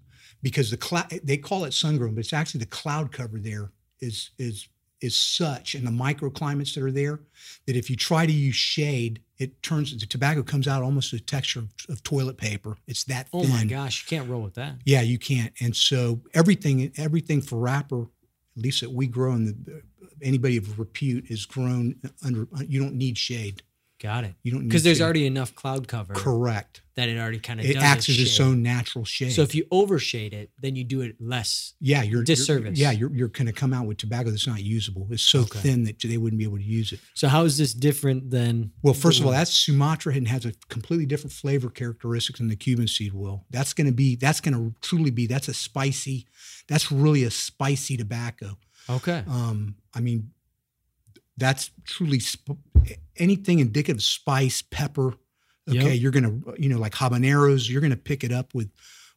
[0.42, 3.72] because the cloud they call it sun grown, but it's actually the cloud cover there
[4.00, 4.68] is is
[5.00, 7.18] is such and the microclimates that are there
[7.66, 11.18] that if you try to use shade, it turns the tobacco comes out almost the
[11.18, 12.76] texture of, of toilet paper.
[12.86, 14.76] It's that Oh my gosh, you can't roll with that.
[14.84, 15.52] Yeah, you can't.
[15.60, 18.02] And so everything everything for wrapper,
[18.56, 19.82] at least that we grow in the
[20.22, 22.46] anybody of repute is grown under.
[22.66, 23.62] You don't need shade.
[24.00, 24.34] Got it.
[24.42, 26.82] You don't Because there's to- already enough cloud cover correct.
[26.96, 29.30] that it already kind of It does acts as its its own natural shade.
[29.30, 31.74] So if you overshade it, then you do it less.
[31.78, 32.76] yeah, you're you're- disservice.
[32.76, 35.06] yeah, you're you're going to come out with tobacco that's not usable.
[35.12, 35.60] It's so Okay.
[35.60, 36.98] thin that they wouldn't be able to use it.
[37.14, 38.72] So how is this different than?
[38.82, 42.56] Well, first of all, that's Sumatra and has a completely different flavor characteristics than the
[42.56, 43.46] Cuban seed will.
[43.50, 46.26] That's going to be that's going to truly be that's a spicy,
[46.66, 48.58] that's really a spicy tobacco.
[48.90, 49.24] Okay.
[49.28, 50.30] Um, I mean,
[51.36, 52.60] that's truly sp-
[53.16, 55.14] anything indicative of spice, pepper.
[55.68, 56.00] Okay, Yep.
[56.00, 57.68] you're gonna you know like habaneros.
[57.70, 58.70] You're gonna pick it up with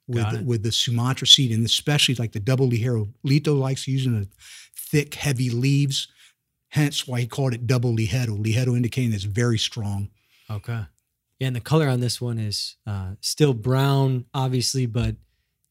[0.07, 0.45] with it.
[0.45, 3.11] with the Sumatra seed, and especially like the double ligero.
[3.26, 4.28] Lito likes using the
[4.78, 6.07] thick, heavy leaves.
[6.70, 8.38] Hence why he called it double ligero.
[8.38, 10.09] Ligero indicating it's very strong.
[10.49, 10.82] Okay.
[11.39, 15.16] Yeah, and the color on this one is uh, still brown, obviously, but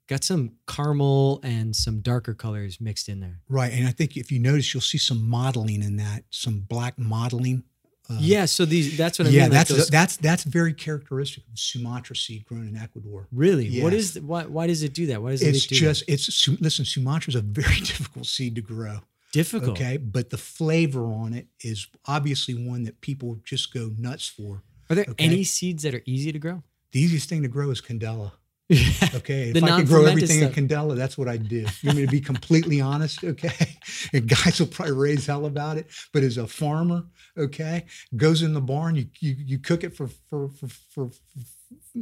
[0.08, 3.40] got some caramel and some darker colors mixed in there.
[3.48, 6.98] Right, and I think if you notice, you'll see some mottling in that, some black
[6.98, 7.64] mottling.
[8.10, 9.50] Uh, yeah, so these that's what I yeah, mean.
[9.52, 13.28] like that's those- that's that's very characteristic of Sumatra seed grown in Ecuador.
[13.32, 15.22] really what is the, why why does it do that?
[15.22, 16.84] Why does it It's do just it's Su- listen.
[16.84, 18.98] Sumatra is a very difficult seed to grow.
[19.32, 19.70] difficult?
[19.70, 24.62] Okay, but the flavor on it is obviously one that people just go nuts for.
[24.90, 25.24] Are there Okay.
[25.24, 26.62] any seeds that are easy to grow?
[26.92, 28.32] The easiest thing to grow is candela.
[28.72, 30.64] Okay, if I could grow everything in stuff.
[30.64, 31.66] candela, that's what I'd do.
[31.82, 33.22] You want me to be completely honest?
[33.22, 33.76] Okay,
[34.12, 37.04] and guys will probably raise hell about it, but as a farmer,
[37.36, 37.84] okay,
[38.16, 41.10] goes in the barn, you you, you cook it for for, for for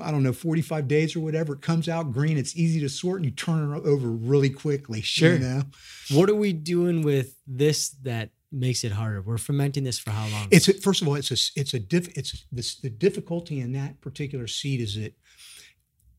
[0.01, 1.55] I don't know, 45 days or whatever.
[1.55, 2.39] It comes out green.
[2.39, 5.01] It's easy to sort, and you turn it over really quickly.
[5.03, 5.35] Sure.
[5.35, 5.63] You know,
[6.13, 9.21] what are we doing with this that makes it harder?
[9.21, 10.49] We're fermenting this for how long?
[10.51, 13.73] it's a, first of all, it's a it's a diff, it's this, the difficulty in
[13.73, 15.15] that particular seed is that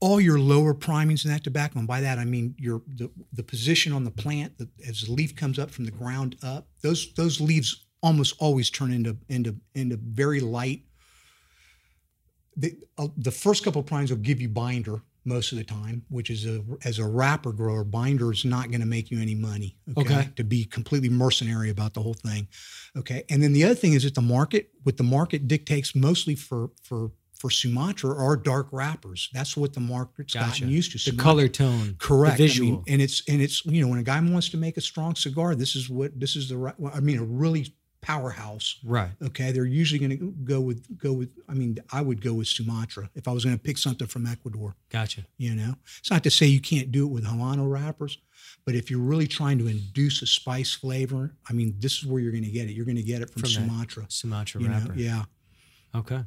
[0.04, 3.41] all your lower primings in that tobacco, and by that I mean your the, the
[3.41, 6.68] position on the plant the, as the leaf comes up from the ground up.
[6.82, 10.82] Those those leaves almost always turn into into into very light.
[12.58, 16.04] The uh, the first couple of primings will give you binder most of the time,
[16.10, 19.36] which is a as a wrapper grower, binder is not going to make you any
[19.36, 19.78] money.
[19.97, 20.28] Okay.
[20.36, 22.49] To be completely mercenary about the whole thing.
[22.97, 23.24] Okay.
[23.30, 26.72] And then the other thing is that the market, what the market dictates mostly for
[26.84, 27.12] for
[27.44, 29.30] for Sumatra are dark wrappers.
[29.34, 30.62] That's what the market's Gotcha.
[30.62, 31.12] gotten used to.
[31.12, 32.38] the color tone, Correct.
[32.38, 32.70] the I visual.
[32.72, 35.14] mean, and it's and it's you know when a guy wants to make a strong
[35.16, 36.74] cigar, this is what this is the right.
[36.94, 38.78] I mean, a really powerhouse.
[38.86, 39.10] right?
[39.22, 41.32] Okay, they're usually going to go with go with.
[41.50, 44.26] I mean, I would go with Sumatra if I was going to pick something from
[44.26, 44.78] Ecuador.
[44.89, 45.26] Gotcha.
[45.38, 48.20] You know, it's not to say you can't do it with Habano wrappers,
[48.66, 52.22] but if you're really trying to induce a spice flavor, I mean, this is where
[52.22, 52.72] you're going to get it.
[52.72, 54.06] You're going to get it from, From Sumatra.
[54.08, 54.94] Sumatra You know, wrapper.
[54.96, 55.24] yeah,
[55.94, 56.24] Okay.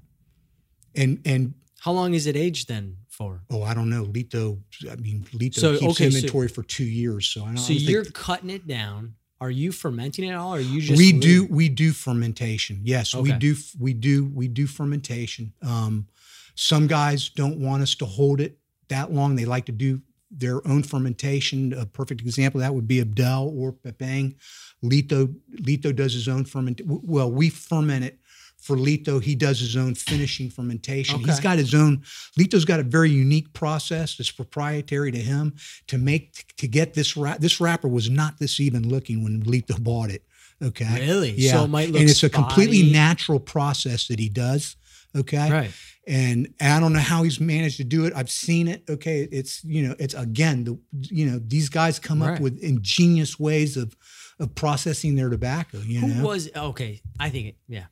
[0.97, 3.43] And and How long is it aged then for?
[3.51, 4.59] oh, I don't know, Lito.
[4.91, 7.59] I mean, Lito So, keeps okay, so- inventory for two years, so I don't.
[7.59, 9.15] So I don't you're think, cutting it down.
[9.39, 10.97] Are you fermenting it all, or are you just?
[10.99, 12.81] we do we do fermentation.
[12.85, 15.53] Yes, we do we do we do fermentation.
[15.63, 16.07] Um,
[16.55, 19.37] some guys don't want us to hold it that long.
[19.37, 21.75] They like to do their own fermentation.
[21.75, 24.37] A perfect example of that would be Abdel or Pepin.
[24.83, 26.81] Lito Lito does his own ferment.
[26.87, 28.19] Well, we ferment it
[28.67, 29.23] for Lito.
[29.23, 31.21] He does his own finishing fermentation.
[31.21, 32.03] He's got his own.
[32.39, 35.55] Lito's got a very unique process that's proprietary to him
[35.87, 37.39] to make to get this wrap.
[37.39, 40.23] This wrapper was not this even looking when Lito bought it.
[40.63, 41.01] Okay.
[41.07, 41.33] Really?
[41.33, 41.53] Yeah.
[41.53, 44.77] So it might look and it's a completely natural process that he does.
[45.15, 45.51] Okay.
[45.51, 45.71] Right.
[46.09, 48.13] And I don't know how he's managed to do it.
[48.15, 48.85] I've seen it.
[48.89, 49.29] Okay.
[49.33, 52.35] It's, you know, it's again, the, you know, these guys come Right.
[52.35, 53.97] up with ingenious ways of,
[54.39, 56.27] of processing their tobacco, you Who know?
[56.29, 57.01] was okay?
[57.19, 57.57] I think it.
[57.69, 57.85] Yeah.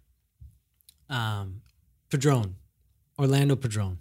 [1.15, 1.63] Um,
[2.11, 2.57] Padron,
[3.19, 3.99] Orlando Padron.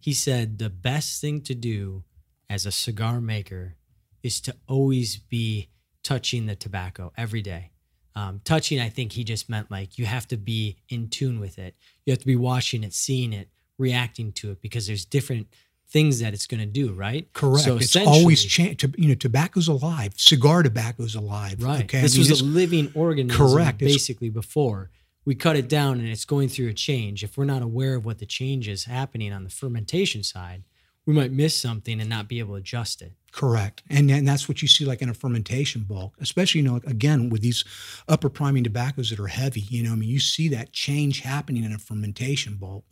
[0.00, 2.04] He said the best thing to do
[2.48, 3.74] as a cigar maker
[4.22, 5.68] is to always be
[6.02, 7.70] touching the tobacco every day.
[8.14, 11.58] Um, touching, I think he just meant like you have to be in tune with
[11.58, 11.74] it.
[12.06, 13.48] You have to be watching it, seeing it,
[13.78, 15.48] reacting to it because there's different
[15.88, 17.30] things that it's going to do, right?
[17.34, 17.64] Correct.
[17.64, 18.94] So it's always essentially- changed.
[18.98, 20.14] You know, tobacco's alive.
[20.16, 21.62] Cigar tobacco's alive.
[21.62, 21.84] Right.
[21.84, 21.98] Okay.
[21.98, 23.36] I This mean, was a living organism.
[23.36, 23.82] Correct.
[23.82, 24.90] It's- Basically, before
[25.26, 27.22] we cut it down and it's going through a change.
[27.22, 30.62] If we're not aware of what the change is happening on the fermentation side,
[31.04, 33.12] we might miss something and not be able to adjust it.
[33.32, 33.82] Correct.
[33.90, 37.28] And and that's what you see like in a fermentation bulk, especially, you know, again,
[37.28, 37.64] with these
[38.08, 41.64] upper priming tobaccos that are heavy, you know, I mean, you see that change happening
[41.64, 42.84] in a fermentation bulk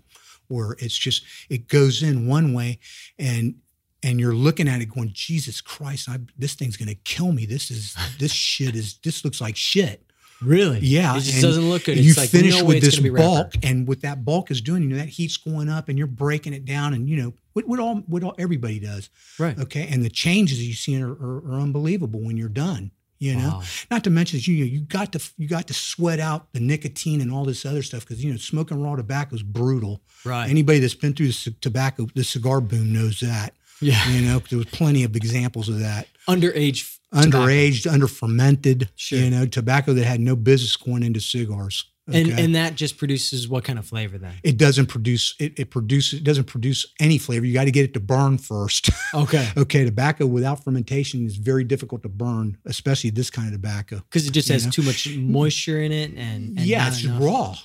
[0.48, 2.78] where it's just, it goes in one way
[3.18, 3.54] and,
[4.02, 7.46] and you're looking at it going, Jesus Christ, I, this thing's going to kill me.
[7.46, 10.04] This is, this shit is, this looks like shit.
[10.44, 10.78] Really?
[10.80, 11.98] Yeah, It just and doesn't look good.
[11.98, 14.82] You like finish no way with it's this bulk, and what that bulk is doing,
[14.82, 17.66] you know, that heat's going up, and you're breaking it down, and you know what,
[17.66, 19.10] what all what all everybody does.
[19.38, 19.58] Right.
[19.58, 22.90] Okay, and the changes you see are, are, are unbelievable when you're done.
[23.20, 23.62] You know, Wow.
[23.90, 27.20] not to mention you know you got to you got to sweat out the nicotine
[27.22, 30.02] and all this other stuff because you know smoking raw tobacco is brutal.
[30.26, 30.50] Right.
[30.50, 33.54] Anybody that's been through the tobacco, the cigar boom knows that.
[33.80, 34.06] yeah.
[34.10, 36.08] You know, there was plenty of examples of that.
[36.28, 36.98] Underage.
[37.22, 37.38] Tobacco.
[37.46, 38.90] Underaged, under fermented.
[38.96, 39.18] Sure.
[39.18, 41.84] You know, tobacco that had no business going into cigars.
[42.06, 42.44] And okay?
[42.44, 44.34] and that just produces what kind of flavor then?
[44.42, 47.46] it doesn't produce it, it produces it doesn't produce any flavor.
[47.46, 48.90] You got to get it to burn first.
[49.14, 49.48] Okay.
[49.56, 53.96] okay, tobacco without fermentation is very difficult to burn, especially this kind of tobacco.
[53.96, 54.70] Because it just has know?
[54.72, 57.56] too much moisture in it, and, and yeah, it's enough- raw.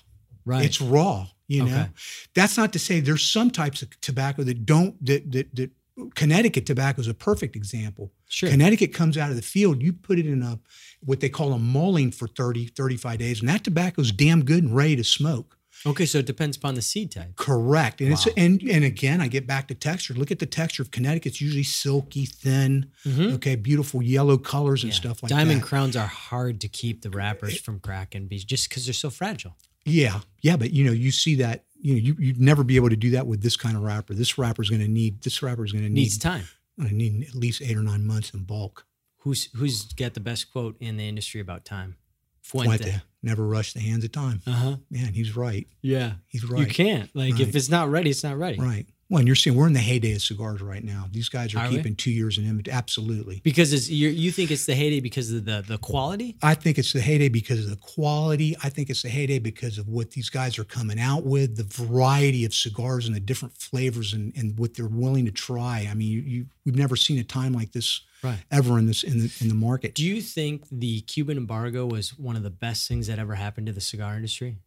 [0.45, 0.63] Right.
[0.63, 1.27] It's raw.
[1.47, 1.89] You know, Okay.
[2.35, 5.71] that's not to say there's some types of tobacco that don't that that, that
[6.15, 8.13] Connecticut tobacco is a perfect example.
[8.29, 8.49] Sure.
[8.49, 10.59] Connecticut comes out of the field, you put it in a
[11.01, 14.73] what they call a mulling for 30, 35 days, and that tobacco's damn good and
[14.75, 15.57] ready to smoke.
[15.85, 17.37] Okay, so it depends upon the seed type.
[17.37, 18.01] Correct.
[18.01, 18.15] And Wow.
[18.15, 20.13] it's and and again, I get back to texture.
[20.13, 21.27] Look at the texture of Connecticut.
[21.33, 23.31] It's usually silky, thin, Mhm.
[23.35, 24.99] okay, beautiful yellow colors and Yeah.
[24.99, 25.53] stuff like Diamond that.
[25.53, 29.55] Diamond crowns are hard to keep the wrappers from cracking just because they're so fragile.
[29.85, 32.89] Yeah, yeah, but you know, you see that, you know, you you'd never be able
[32.89, 34.13] to do that with this kind of wrapper.
[34.13, 36.45] This wrapper is going to need this wrapper is going to need Needs time.
[36.85, 38.85] Gonna need at least eight or nine months in bulk.
[39.19, 41.97] Who's who's got the best quote in the industry about time?
[42.41, 42.77] Fuente.
[42.83, 44.41] Fuente, never rush the hands of time.
[44.47, 44.75] Uh huh.
[44.89, 45.67] Man, he's right.
[45.81, 46.13] Yeah.
[46.27, 46.61] He's right.
[46.61, 47.13] You can't.
[47.15, 48.59] Like if it's not ready, it's not ready.
[48.59, 48.87] Right.
[49.09, 51.07] Well, and you're seeing we're in the heyday of cigars right now.
[51.11, 51.77] These guys are, Are we?
[51.77, 52.75] keeping two years in inventory.
[52.77, 53.41] Absolutely.
[53.43, 56.37] Because it's you you think it's the heyday because of the the quality?
[56.43, 58.55] I think it's the heyday because of the quality.
[58.63, 61.63] I think it's the heyday because of what these guys are coming out with, the
[61.63, 65.87] variety of cigars and the different flavors and, and what they're willing to try.
[65.89, 68.37] I mean, you, you we've never seen a time like this Right.
[68.51, 69.95] ever in this in the in the market.
[69.95, 73.65] Do you think the Cuban embargo was one of the best things that ever happened
[73.67, 74.57] to the cigar industry?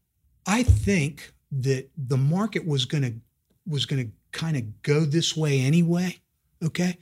[0.47, 3.15] I think that the market was going to
[3.71, 6.19] was going to kind of go this way anyway.
[6.65, 6.99] Okay,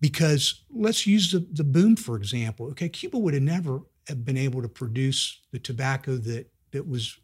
[0.00, 2.66] because let's use the, the boom for example.
[2.70, 7.18] Okay, Cuba would have never have been able to produce the tobacco that that was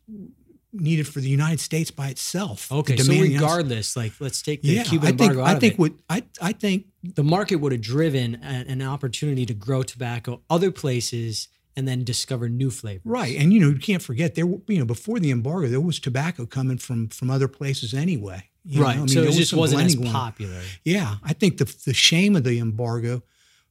[0.72, 2.70] needed for the United States by itself.
[2.70, 5.20] Okay, so demand in the United- regardless, like let's take the yeah, Cuban I think
[5.22, 5.78] embargo out I of think it.
[5.78, 10.42] what I I think the market would have driven a- an opportunity to grow tobacco
[10.50, 13.02] other places and then discover new flavors.
[13.04, 15.80] right, and you know you can't forget there were- you know before the embargo there
[15.80, 18.50] was tobacco coming from from other places anyway.
[18.68, 18.96] You know, right.
[18.96, 20.32] I mean, so it was just wasn't as blending going on.
[20.32, 20.60] popular.
[20.84, 23.22] Yeah, I think the the shame of the embargo,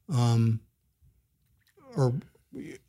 [0.08, 0.60] um,
[1.96, 2.14] or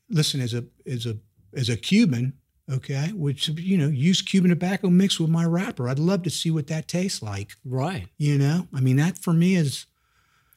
[0.10, 1.18] listen, as a as a
[1.54, 2.34] as a Cuban,
[2.72, 5.90] okay, which you know, use Cuban tobacco mixed with my wrapper.
[5.90, 7.52] I'd love to see what that tastes like.
[7.66, 8.08] Right.
[8.18, 9.86] You know, I mean, that for me is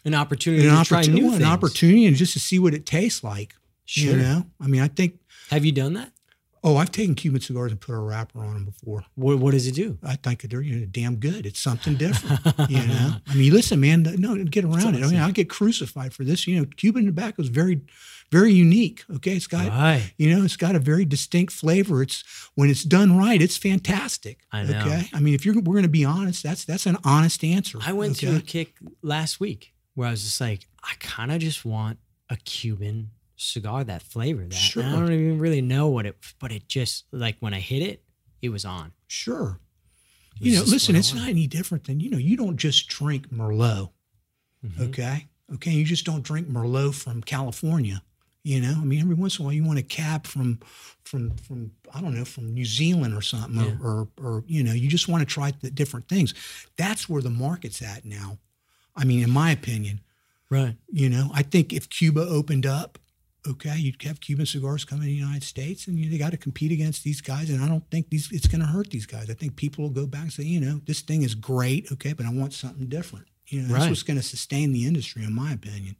[0.04, 1.50] An opportunity an to try opportunity, new an things.
[1.50, 3.54] opportunity, and just to see what it tastes like.
[3.86, 4.12] Sure.
[4.12, 5.18] You know, I mean, I think.
[5.50, 6.12] Have you done that?
[6.62, 9.04] Oh, I've taken Cuban cigars and put a wrapper on them before.
[9.14, 9.98] What, what does it do?
[10.02, 11.46] I think they're you know, damn good.
[11.46, 12.40] It's something different.
[12.70, 15.02] you know, I mean, listen, man, no, get around it.
[15.02, 15.20] I mean.
[15.20, 16.46] I'll get crucified for this.
[16.46, 17.80] You know, Cuban tobacco is very,
[18.30, 19.04] very unique.
[19.16, 20.12] Okay, it's got, Right.
[20.18, 22.02] you know, it's got a very distinct flavor.
[22.02, 22.24] It's
[22.56, 24.40] when it's done right, it's fantastic.
[24.52, 24.78] I know.
[24.80, 27.78] Okay, I mean, if you're, we're going to be honest, that's that's an honest answer.
[27.84, 28.26] I went okay?
[28.26, 31.98] through a kick last week where I was just like, I kind of just want
[32.28, 34.42] a Cuban cigar, that flavor.
[34.44, 34.82] That Sure.
[34.84, 38.02] I don't even really know what it, but it just like when I hit it,
[38.42, 38.92] it was on.
[39.06, 39.58] Sure.
[40.40, 42.18] It You know, listen, it's not any different than you know.
[42.18, 43.90] You don't just drink Merlot.
[44.64, 44.88] Mhm.
[44.88, 45.28] Okay.
[45.54, 45.72] Okay.
[45.72, 48.02] You just don't drink Merlot from California.
[48.42, 50.60] You know, I mean, every once in a while you want a cab from,
[51.04, 53.76] from, from I don't know, from New Zealand or something, Yeah.
[53.82, 56.32] or, or, or you know, you just want to try the different things.
[56.76, 58.38] That's where the market's at now.
[58.96, 60.00] I mean, in my opinion,
[60.48, 60.74] Right.
[60.90, 62.98] you know, I think if Cuba opened up,
[63.46, 66.36] okay, you'd have Cuban cigars coming to the United States, and you, they got to
[66.36, 67.50] compete against these guys.
[67.50, 69.30] And I don't think these it's going to hurt these guys.
[69.30, 72.12] I think people will go back and say, you know, this thing is great, okay,
[72.12, 73.26] but I want something different.
[73.48, 73.88] You know, that's Right.
[73.90, 75.96] what's going to sustain the industry, in my opinion.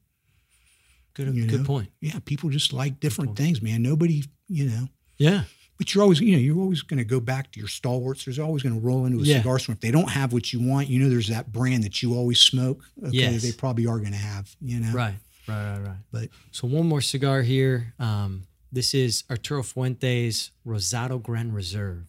[1.15, 1.67] Good, You good know?
[1.67, 1.89] point.
[2.01, 3.83] Yeah, people just like different things, man.
[3.83, 4.89] Nobody, you know.
[5.19, 5.45] Yeah.
[5.77, 8.25] But you're always, you know, you're always going to go back to your stalwarts.
[8.27, 9.39] There's always going to roll into a Yeah.
[9.39, 9.73] cigar store.
[9.75, 12.39] If they don't have what you want, you know, there's that brand that you always
[12.39, 12.85] smoke.
[13.03, 13.43] Okay, Yes.
[13.43, 14.93] they probably are going to have, you know.
[14.93, 15.15] Right.
[15.51, 15.73] Right.
[15.79, 15.87] Right.
[15.89, 15.97] Right.
[16.13, 17.95] But So one more cigar here.
[17.99, 22.07] Um, this is Arturo Fuentes Rosado Gran Reserve.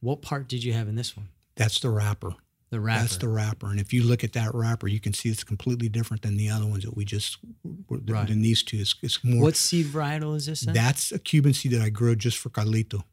[0.00, 1.28] What part did you have in this one?
[1.56, 2.34] that's the wrapper.
[2.70, 3.00] The wrapper.
[3.00, 3.70] That's the wrapper.
[3.70, 6.50] And if you look at that wrapper, you can see it's completely different than the
[6.50, 7.38] other ones that we just,
[7.88, 8.26] Right.
[8.26, 8.78] than these two.
[8.78, 10.62] It's, it's more, what seed varietal is this?
[10.62, 10.74] Then?
[10.74, 13.04] that's a Cuban seed that I grow just for Carlito.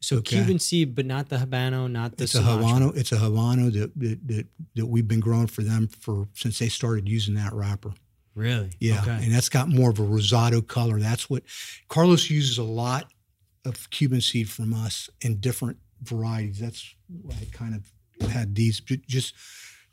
[0.00, 0.36] so okay.
[0.36, 2.42] Cuban seed, but not the Habano, not the It's a.
[2.42, 2.94] Habano.
[2.94, 6.68] It's a Habano that, that, that, that we've been growing for them for since they
[6.68, 7.94] started using that wrapper.
[8.34, 8.70] Really?
[8.78, 9.24] Yeah, Okay.
[9.24, 10.98] and that's got more of a rosado color.
[11.00, 11.42] That's what
[11.88, 13.10] Carlos uses a lot
[13.64, 16.58] of Cuban seed from us in different varieties.
[16.58, 19.34] That's why I kind of had these just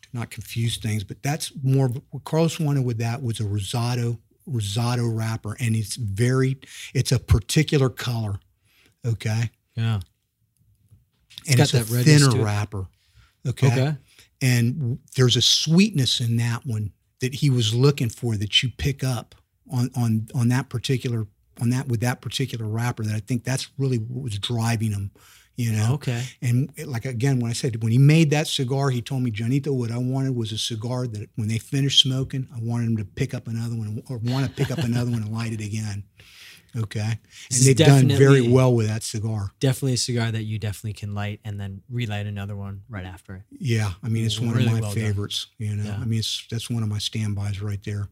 [0.04, 1.04] to not confuse things.
[1.04, 5.76] But that's more of what Carlos wanted with that was a rosado Rosado wrapper, and
[5.76, 6.58] it's very,
[6.94, 8.40] it's a particular color.
[9.06, 9.52] Okay.
[9.76, 10.00] Yeah.
[11.48, 12.88] and got it's a thinner wrapper.
[13.46, 13.68] Okay?
[13.68, 13.96] Okay.
[14.42, 19.04] And there's a sweetness in that one that he was looking for that you pick
[19.04, 19.36] up
[19.72, 21.28] on on on that particular
[21.62, 25.12] on that with that particular wrapper that I think that's really what was driving him,
[25.56, 25.94] you know.
[25.94, 26.24] Okay.
[26.42, 29.76] And like again, when I said when he made that cigar, he told me, Janito,
[29.76, 33.06] what I wanted was a cigar that when they finished smoking, I wanted him to
[33.06, 36.04] pick up another one or want to pick up another one and light it again.
[36.78, 37.20] Okay.
[37.50, 39.52] This And they've done very well with that cigar.
[39.60, 43.36] Definitely a cigar that you definitely can light and then relight another one right after
[43.36, 43.42] it.
[43.60, 45.04] Yeah, I mean it's one Really of my well done.
[45.04, 45.48] favorites.
[45.58, 45.98] You know, Yeah.
[46.00, 48.10] I mean it's that's one of my standbys right there.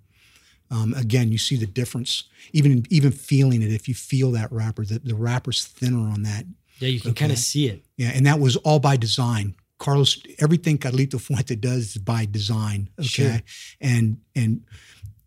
[0.72, 3.72] Um, again, you see the difference, even even feeling it.
[3.72, 6.46] If you feel that wrapper, the, the wrapper's thinner on that.
[6.80, 7.86] Yeah, you can kind of see it.
[7.98, 9.56] Yeah, and that was all by design.
[9.78, 12.90] Carlos, everything Carlito Fuente does is by design.
[13.00, 13.42] Okay, Sure.
[13.82, 14.66] and and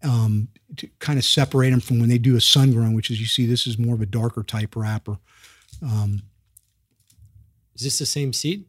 [0.02, 3.20] um, to kind of separate them from when they do a sun grown, which is
[3.20, 5.18] you see this is more of a darker type wrapper.
[5.82, 6.22] Um,
[7.74, 8.64] Is this the same seed?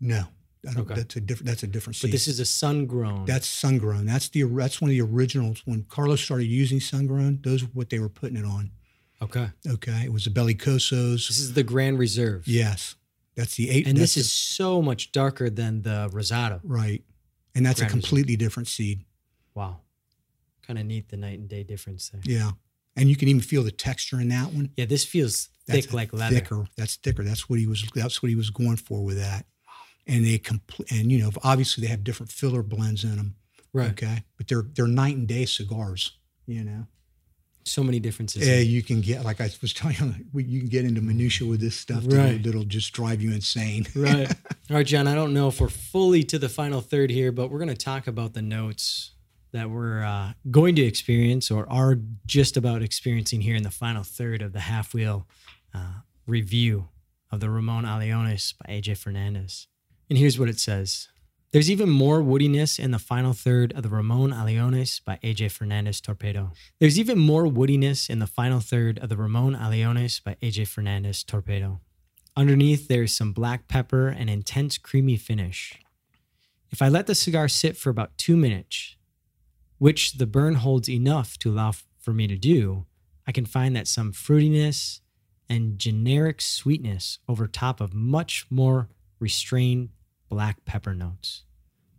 [0.00, 0.24] no,
[0.68, 0.94] I don't, Okay.
[0.94, 1.46] that's a different.
[1.46, 1.96] That's a different.
[1.96, 2.10] Seed.
[2.10, 3.24] But this is a sun grown.
[3.24, 4.06] That's sun grown.
[4.06, 5.62] That's the that's one of the originals.
[5.64, 8.70] When Carlos started using sun grown, those were what they were putting it on.
[9.22, 9.48] okay.
[9.66, 11.26] Okay, it was the belicosos.
[11.28, 12.46] This is the Grand Reserve.
[12.48, 12.94] Yes,
[13.36, 13.86] that's the eight.
[13.86, 16.60] And this is so much darker than the Rosado.
[16.64, 17.02] right,
[17.54, 19.04] and that's Grand a completely different seed.
[19.54, 19.80] Wow.
[20.70, 22.20] Kind of neat the night and day difference there.
[22.24, 22.52] Yeah,
[22.94, 24.70] and you can even feel the texture in that one.
[24.76, 26.36] Yeah, this feels That's thick like leather.
[26.36, 26.64] Thicker.
[26.76, 27.24] That's thicker.
[27.24, 27.84] That's what he was.
[27.92, 29.46] That's what he was going for with that.
[30.06, 30.92] And they complete.
[30.92, 33.34] And you know, obviously they have different filler blends in them.
[33.72, 33.90] Right.
[33.90, 36.12] Okay, but they're they're night and day cigars.
[36.46, 36.86] You know.
[37.64, 38.46] So many differences.
[38.46, 41.60] Yeah, you can get like I was telling you, you can get into minutia with
[41.60, 42.40] this stuff Right.
[42.40, 43.88] that'll just drive you insane.
[43.96, 44.30] right.
[44.70, 47.50] All right, John, I don't know if we're fully to the final third here, but
[47.50, 49.10] we're going to talk about the notes
[49.52, 54.02] that we're uh, going to experience or are just about experiencing here in the final
[54.02, 55.26] third of the half wheel
[55.74, 56.88] uh, review
[57.30, 59.66] of the Ramon Allones by AJ Fernandez.
[60.08, 61.08] And here's what it says.
[61.52, 66.00] There's even more woodiness in the final third of the Ramon Allones by AJ Fernandez
[66.00, 66.52] Torpedo.
[66.78, 71.24] There's even more woodiness in the final third of the Ramon Allones by AJ Fernandez
[71.24, 71.80] Torpedo.
[72.36, 75.76] Underneath, there's some black pepper and intense creamy finish.
[76.70, 78.94] If I let the cigar sit for about two minutes,
[79.80, 82.84] which the burn holds enough to allow for me to do,
[83.26, 85.00] I can find that some fruitiness
[85.48, 89.88] and generic sweetness over top of much more restrained
[90.28, 91.44] black pepper notes.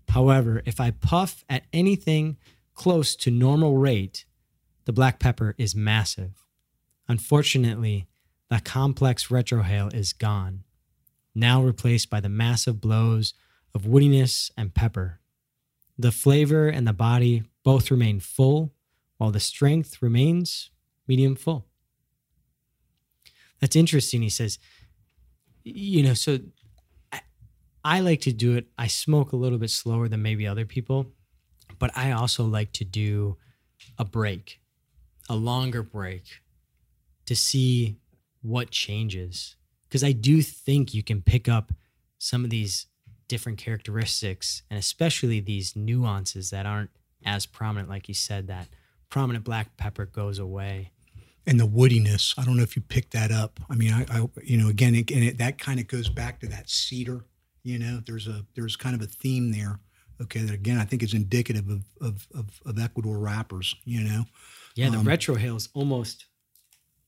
[0.10, 2.38] However, if I puff at anything
[2.76, 4.26] close to normal rate,
[4.86, 6.46] the black pepper is massive.
[7.08, 8.08] Unfortunately,
[8.52, 10.66] the complex retrohale is gone,
[11.34, 13.34] now replaced by the massive blows
[13.74, 15.20] of woodiness and pepper.
[15.98, 18.74] The flavor and the body both remain full,
[19.18, 20.72] while the strength remains
[21.08, 21.68] medium full.
[23.60, 24.22] That's interesting.
[24.24, 24.58] He says,
[25.64, 26.40] you know, so
[27.12, 27.22] I,
[27.84, 28.68] I like to do it.
[28.78, 31.12] I smoke a little bit slower than maybe other people,
[31.78, 33.38] but I also like to do
[33.98, 34.60] a break,
[35.30, 36.24] a longer break
[37.28, 37.98] to see
[38.42, 39.56] what changes.
[39.84, 41.74] Because I do think you can pick up
[42.18, 42.88] some of these
[43.28, 46.90] different characteristics and especially these nuances that aren't
[47.26, 48.68] as prominent, like you said, that
[49.10, 50.92] prominent black pepper goes away.
[51.48, 52.34] and the woodiness.
[52.38, 53.60] I don't know if you picked that up.
[53.70, 56.40] I mean, I, I you know, again, it, and it, that kind of goes back
[56.42, 57.26] to that cedar.
[57.64, 59.80] You know, there's a there's kind of a theme there.
[60.22, 63.76] Okay, that again I think is indicative of of of, of Ecuador wrappers.
[63.86, 64.26] You know,
[64.76, 66.26] Yeah, the Um, retrohale is almost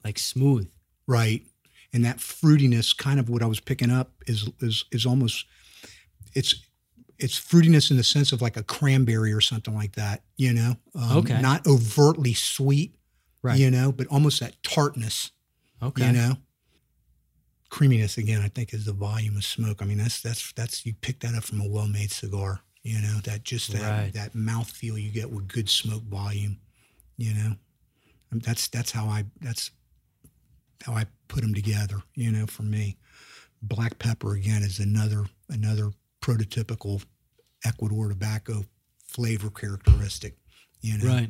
[0.04, 0.70] like smooth.
[1.08, 1.44] right?
[1.94, 5.46] And that fruitiness, kind of what I was picking up, is is is almost
[6.34, 6.56] it's
[7.24, 10.24] it's fruitiness in the sense of like a cranberry or something like that.
[10.38, 11.42] You know, um, Okay.
[11.42, 12.96] not overtly sweet.
[13.42, 13.60] Right.
[13.60, 15.32] You know, but almost that tartness.
[15.82, 16.06] Okay.
[16.08, 16.38] You know,
[17.70, 18.42] creaminess again.
[18.42, 19.82] I think is the volume of smoke.
[19.82, 22.62] I mean, that's that's that's you pick that up from a well-made cigar.
[22.84, 24.14] You know, that just that Right.
[24.14, 26.60] that mouth feel you get with good smoke volume.
[27.18, 27.56] You know,
[28.32, 29.72] And that's that's how I that's
[30.84, 32.02] how I put them together.
[32.16, 32.98] You know, for me,
[33.62, 37.04] black pepper again is another another prototypical
[37.66, 38.66] Ecuador tobacco
[39.06, 40.38] flavor characteristic.
[40.82, 41.30] You know, Right.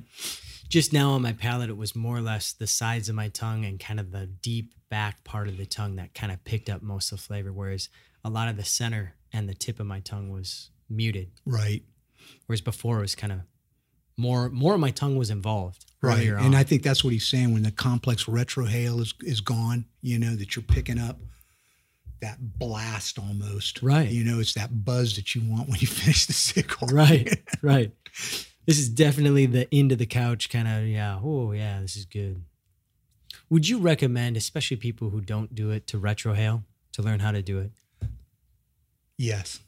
[0.69, 3.63] Just now on my palate, it was more or less the sides of my tongue
[3.63, 6.81] and kind of the deep back part of the tongue that kind of picked up
[6.81, 7.89] most of the flavor, whereas
[8.23, 11.31] a lot of the center and the tip of my tongue was muted.
[11.45, 11.83] right.
[12.47, 13.39] Whereas before it was kind of
[14.17, 15.85] more more of my tongue was involved.
[16.01, 16.27] Right.
[16.27, 16.55] And.
[16.55, 20.35] I think that's what he's saying when the complex retrohale is, is gone, you know,
[20.35, 21.19] that you're picking up
[22.21, 23.81] that blast almost.
[23.81, 24.09] Right.
[24.09, 26.89] You know, it's that buzz that you want when you finish the cigar.
[26.91, 27.91] right, right.
[28.65, 31.19] This is definitely the end of the couch kind of, yeah.
[31.21, 32.43] Oh, yeah, this is good.
[33.49, 37.41] Would you recommend, especially people who don't do it, to retrohale to learn how to
[37.41, 37.71] do it?
[39.17, 39.59] Yes.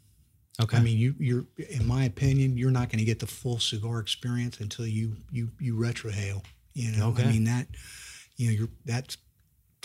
[0.62, 0.78] Okay.
[0.78, 4.00] I mean, you, you're, in my opinion, you're not going to get the full cigar
[4.00, 6.44] experience until you, you, you retrohale.
[6.74, 7.24] You know, Okay.
[7.24, 7.68] I mean that,
[8.38, 9.18] you know, you're that's,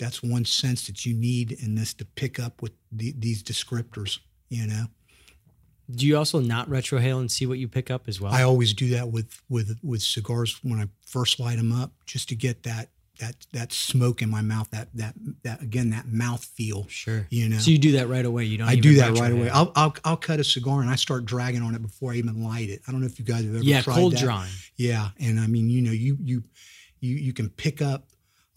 [0.01, 4.17] that's one sense that you need in this to pick up with the, these descriptors.
[4.49, 4.85] You know,
[5.89, 8.33] do you also not retrohale and see what you pick up as well?
[8.33, 12.29] I always do that with with with cigars when I first light them up, just
[12.29, 12.89] to get that
[13.19, 14.71] that that smoke in my mouth.
[14.71, 16.87] That that that again that mouth feel.
[16.89, 17.27] sure.
[17.29, 18.45] You know, So you do that right away.
[18.45, 18.67] You don't.
[18.67, 19.49] I do that right away.
[19.49, 22.43] I'll, I'll I'll cut a cigar and I start dragging on it before I even
[22.43, 22.81] light it.
[22.87, 24.21] I don't know if you guys have ever yeah, tried cold that.
[24.21, 24.49] drawing.
[24.77, 26.43] Yeah, and I mean, you know, you you
[26.99, 28.07] you you can pick up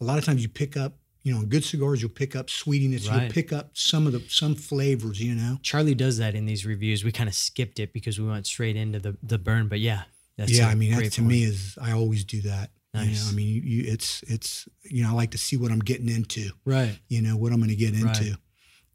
[0.01, 0.43] a lot of times.
[0.43, 0.95] You pick up,
[1.25, 3.09] you know, good cigars, you'll pick up sweetiness.
[3.09, 3.23] Right.
[3.23, 5.21] You'll pick up some of the some flavors.
[5.21, 5.59] You know.
[5.63, 7.03] Charlie does that in these reviews.
[7.03, 9.69] We kind of skipped it because we went straight into the the burn.
[9.69, 10.03] But yeah,
[10.37, 12.71] that's yeah, I mean, that to me is I always do that.
[12.93, 13.33] You know, Nice.
[13.33, 16.11] I mean, you, you, it's it's you know, I like to see what I'm getting
[16.11, 16.51] into.
[16.65, 16.97] right.
[17.09, 18.07] You know what I'm going to get into.
[18.07, 18.37] Right.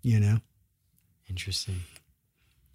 [0.04, 0.38] You know,
[1.30, 1.82] Interesting.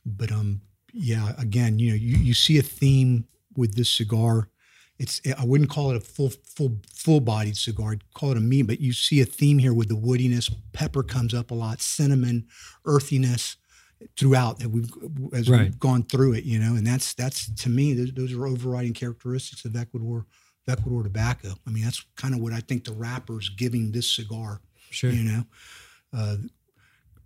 [0.04, 0.60] but um,
[0.92, 3.26] yeah, again, you know, you, you see a theme
[3.56, 4.50] with this cigar.
[4.98, 7.92] It's I wouldn't call it a full full full bodied cigar.
[7.92, 10.52] I'd call it a meat, but you see a theme here with the woodiness.
[10.72, 12.46] Pepper comes up a lot, cinnamon,
[12.84, 13.56] earthiness
[14.18, 14.90] throughout that we've
[15.32, 15.62] as Right.
[15.64, 16.44] we've gone through it.
[16.44, 20.26] You know, and that's that's to me those, those are overriding characteristics of Ecuador
[20.68, 21.54] of Ecuador tobacco.
[21.66, 24.60] I mean, that's kind of what I think the wrapper's giving this cigar.
[24.90, 25.10] Sure.
[25.10, 25.44] You know,
[26.12, 26.36] uh,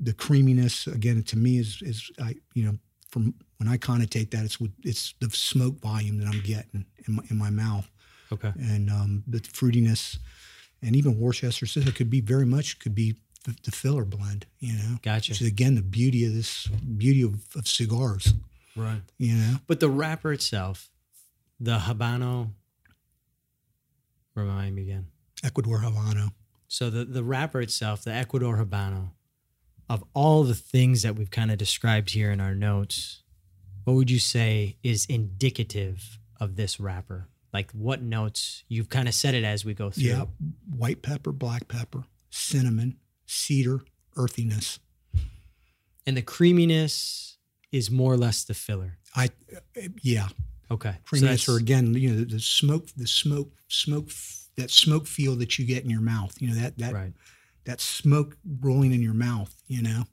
[0.01, 4.45] the creaminess again to me is is I you know from when I connotate that
[4.45, 7.89] it's it's the smoke volume that I'm getting in my, in my mouth
[8.33, 8.53] Okay.
[8.59, 10.19] and um, the fruitiness
[10.83, 14.75] and even Worcester sauce could be very much could be the, the filler blend you
[14.75, 15.33] know Gotcha.
[15.33, 18.35] which is again the beauty of this beauty of, of cigars
[18.77, 19.01] Right.
[19.17, 20.91] you know But the wrapper itself,
[21.59, 22.51] the Habano.
[24.35, 25.07] Remind me again.
[25.43, 26.33] Ecuador Habano.
[26.69, 29.11] So the the wrapper itself, the Ecuador Habano,
[29.89, 33.23] of all the things that we've kind of described here in our notes,
[33.85, 37.29] what would you say is indicative of this wrapper?
[37.53, 40.05] Like what notes you've kind of said it as we go through.
[40.05, 40.25] yeah
[40.77, 43.81] white pepper black pepper cinnamon cedar
[44.17, 44.79] earthiness
[46.07, 47.39] And the creaminess
[47.73, 48.99] is more or less the filler.
[49.17, 49.31] I
[50.03, 50.29] yeah
[50.71, 50.97] Okay.
[51.07, 54.11] Creaminess that's- or again you know the, the smoke the smoke smoke
[54.57, 57.13] that smoke feel that you get in your mouth you know that that right.
[57.69, 60.05] That smoke rolling in your mouth you know?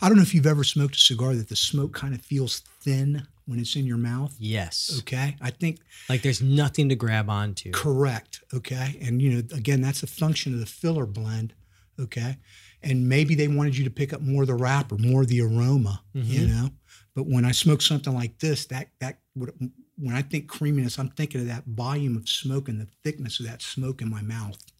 [0.00, 2.60] I don't know if you've ever smoked a cigar that the smoke kind of feels
[2.80, 4.34] thin when it's in your mouth.
[4.38, 4.96] Yes.
[5.00, 5.36] okay?
[5.40, 7.72] I think Like there's nothing to grab onto.
[7.72, 8.98] correct okay?
[9.02, 11.52] And you know again that's a function of the filler blend
[12.00, 12.38] okay?
[12.84, 15.42] And maybe they wanted you to pick up more of the wrapper more of the
[15.42, 16.52] aroma you mm-hmm.
[16.54, 16.68] know?
[17.14, 19.52] But when i smoke something like this that that would
[19.98, 23.46] when i think creaminess i'm thinking of that volume of smoke and the thickness of
[23.46, 24.71] that smoke in my mouth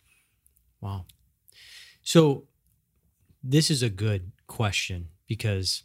[0.82, 1.06] Wow.
[2.02, 2.44] So
[3.42, 5.84] this is a good question because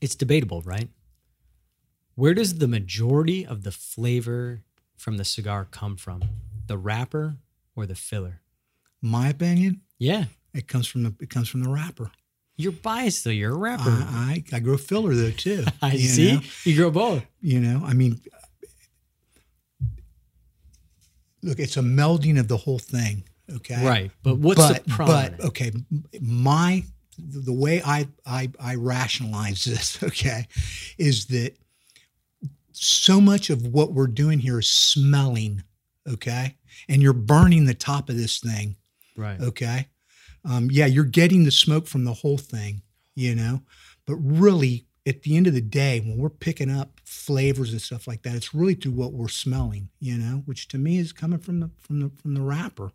[0.00, 0.88] it's debatable, right?
[2.16, 4.62] Where does the majority of the flavor
[4.96, 6.24] from the cigar come from?
[6.66, 7.36] The wrapper
[7.76, 8.40] or the filler?
[9.00, 10.24] my opinion Yeah.
[10.52, 12.10] it comes from the it comes from the wrapper
[12.56, 13.30] You're biased though.
[13.30, 13.84] You're a rapper.
[13.90, 15.64] I, I I grow filler though too.
[15.82, 16.32] I you see.
[16.32, 16.40] know?
[16.64, 17.22] You grow both.
[17.40, 18.18] You know, I mean,
[21.42, 23.24] look, it's a melding of the whole thing.
[23.56, 23.84] Okay.
[23.84, 24.10] Right.
[24.22, 25.34] But what's but, the problem?
[25.38, 25.72] But okay,
[26.20, 26.84] my
[27.18, 30.46] the way I, I I rationalize this, okay,
[30.98, 31.56] is that
[32.72, 35.64] so much of what we're doing here is smelling,
[36.08, 36.56] okay,
[36.88, 38.76] and you're burning the top of this thing,
[39.16, 39.40] right.
[39.40, 39.88] okay.
[40.44, 42.82] Um, yeah, you're getting the smoke from the whole thing,
[43.14, 43.62] you know,
[44.06, 48.06] but really, at the end of the day, when we're picking up flavors and stuff
[48.06, 51.38] like that, it's really through what we're smelling, you know, which to me is coming
[51.38, 52.92] from the from the from the wrapper.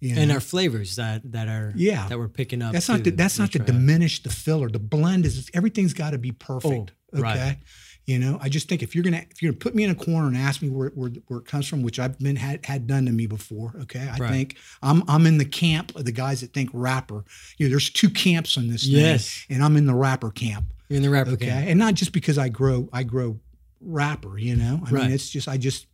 [0.00, 0.34] You And know?
[0.34, 2.08] our flavors that that are Yeah.
[2.08, 2.72] that we're picking up.
[2.72, 4.68] That's not to, that's not to diminish the filler.
[4.68, 6.92] The blend is everything's got to be perfect.
[7.14, 7.36] Oh, right.
[7.36, 7.58] okay.
[8.06, 9.94] You know, I just think if you're gonna if you're gonna put me in a
[9.94, 12.86] corner and ask me where where, where it comes from, which I've been had, had
[12.86, 14.30] done to me before, okay, I Right.
[14.30, 17.24] think I'm I'm in the camp of the guys that think wrapper.
[17.56, 19.46] You know, there's two camps on this thing, Yes.
[19.48, 20.66] and I'm in the wrapper camp.
[20.90, 21.66] You're in the wrapper Okay, camp.
[21.68, 23.40] and not just because I grow I grow
[23.80, 24.36] wrapper.
[24.36, 25.02] You know, I Right.
[25.04, 25.86] mean, it's just I just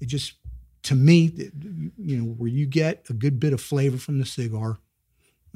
[0.00, 0.32] it just
[0.82, 1.50] to me,
[1.98, 4.78] you know, where you get a good bit of flavor from the cigar.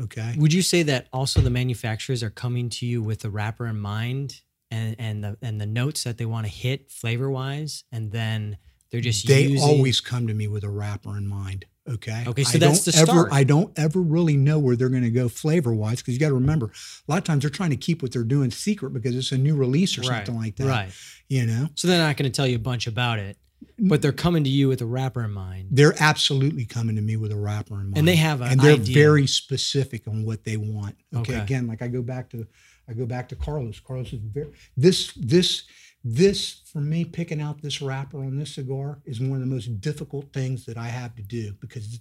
[0.00, 0.34] Okay.
[0.36, 3.78] Would you say that also the manufacturers are coming to you with the wrapper in
[3.78, 8.10] mind and and the and the notes that they want to hit flavor wise, and
[8.10, 8.58] then
[8.90, 11.66] they're just they using, always come to me with a wrapper in mind.
[11.88, 12.24] Okay.
[12.26, 13.28] Okay, so I that's don't the ever, start.
[13.32, 16.28] I don't ever really know where they're going to go flavor wise because you got
[16.28, 19.14] to remember a lot of times they're trying to keep what they're doing secret because
[19.14, 20.66] it's a new release or Right, something like that.
[20.66, 20.90] Right.
[21.28, 23.36] You know, So they're not going to tell you a bunch about it,
[23.78, 25.68] but they're coming to you with a wrapper in mind.
[25.70, 28.60] they're absolutely coming to me with a wrapper in mind, And they have an and
[28.60, 28.94] they're idea.
[28.94, 30.96] very specific on what they want.
[31.14, 31.32] Okay?
[31.34, 31.42] Okay.
[31.42, 32.46] Again, like I go back to,
[32.88, 33.80] I go back to Carlos.
[33.80, 35.64] Carlos is very this this
[36.04, 39.80] this for me picking out this wrapper on this cigar is one of the most
[39.80, 42.00] difficult things that I have to do because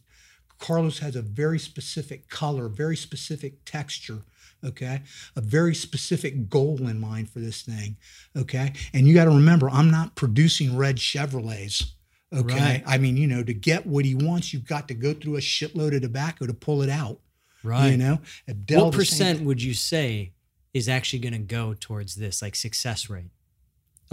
[0.60, 4.24] Carlos has a very specific color, very specific texture.
[4.66, 5.02] Okay,
[5.36, 7.98] a very specific goal in mind for this thing.
[8.36, 11.92] Okay, and you got to remember, I'm not producing red Chevrolets.
[12.34, 12.84] Okay, Right.
[12.88, 15.42] I mean, you know, to get what he wants, you've got to go through a
[15.42, 17.20] shitload of tobacco to pull it out.
[17.64, 17.90] Right.
[17.90, 20.34] You know, Abdel, what percent would you say
[20.74, 23.30] is actually going to go towards this, like success rate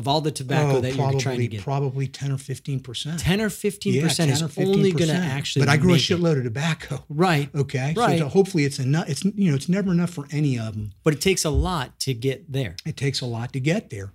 [0.01, 1.62] of all the tobacco Oh, that probably, you're trying to get?
[1.62, 3.20] Probably 10 or 15 percent.
[3.20, 5.64] 10 or 15 Yeah, percent 10 is or only going to actually.
[5.64, 6.14] But I grew a make it.
[6.18, 7.05] shitload of tobacco.
[7.09, 7.48] Right.
[7.55, 8.18] Okay, Right.
[8.18, 9.09] so hopefully it's enough.
[9.09, 10.92] It's you know it's never enough for any of them.
[11.05, 12.74] But it takes a lot to get there.
[12.84, 14.12] It takes a lot to get there,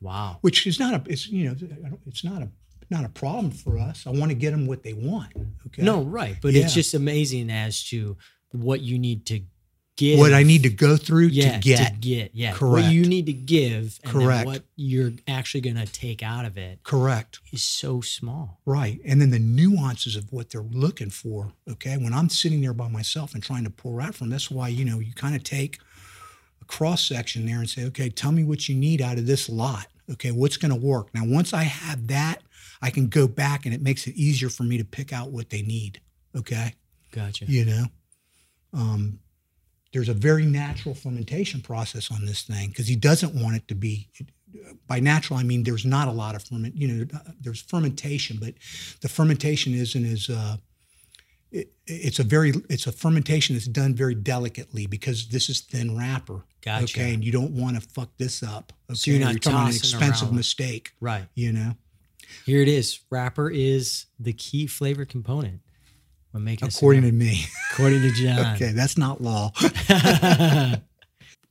[0.00, 0.38] Wow.
[0.42, 1.56] which is not a it's you know
[2.06, 2.48] it's not a
[2.90, 4.06] not a problem for us.
[4.06, 5.32] I want to get them what they want.
[5.68, 6.36] Okay, No, right.
[6.42, 6.64] But Yeah.
[6.64, 8.18] it's just amazing as to
[8.50, 9.40] what you need to
[9.96, 10.18] give.
[10.18, 12.00] what I need to go through yeah, to get.
[12.00, 12.30] get.
[12.34, 12.52] Yeah.
[12.52, 12.84] Correct.
[12.84, 14.46] What you need to give and Correct.
[14.46, 17.40] what you're actually going to take out of it Correct.
[17.52, 18.60] is so small.
[18.64, 19.00] Right.
[19.04, 21.52] And then the nuances of what they're looking for.
[21.70, 21.96] Okay.
[21.96, 24.84] When I'm sitting there by myself and trying to pour out from, that's why, you
[24.84, 25.78] know, you kind of take
[26.60, 29.48] a cross section there and say, okay, tell me what you need out of this
[29.48, 29.86] lot.
[30.10, 30.30] Okay.
[30.30, 31.14] What's going to work?
[31.14, 32.42] Now, once I have that,
[32.80, 35.50] I can go back and it makes it easier for me to pick out what
[35.50, 36.00] they need.
[36.36, 36.74] Okay.
[37.12, 37.44] Gotcha.
[37.44, 37.84] You know,
[38.72, 39.18] um,
[39.92, 43.74] there's a very natural fermentation process on this thing because he doesn't want it to
[43.74, 44.08] be.
[44.86, 46.76] By natural, I mean there's not a lot of ferment.
[46.76, 47.06] You know,
[47.40, 48.54] there's fermentation, but
[49.00, 50.28] the fermentation isn't as.
[50.28, 50.56] Uh,
[51.50, 55.96] it, it's a very it's a fermentation that's done very delicately because this is thin
[55.96, 56.44] wrapper.
[56.62, 56.84] Gotcha.
[56.84, 58.72] Okay, and you don't want to fuck this up.
[58.90, 58.94] Okay?
[58.96, 60.36] So you're not talking an expensive around.
[60.36, 60.92] mistake.
[61.00, 61.26] Right.
[61.34, 61.72] You know,
[62.46, 63.00] Here it is.
[63.10, 65.60] Wrapper is the key flavor component
[66.40, 67.44] making according to me.
[67.72, 68.54] according to John.
[68.54, 69.50] okay, that's not law.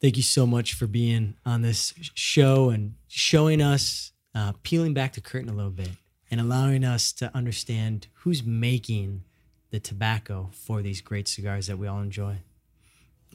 [0.02, 5.14] Thank you so much for being on this show and showing us, uh, peeling back
[5.14, 5.90] the curtain a little bit
[6.32, 9.24] and allowing us to understand who's making
[9.70, 12.38] the tobacco for these great cigars that we all enjoy.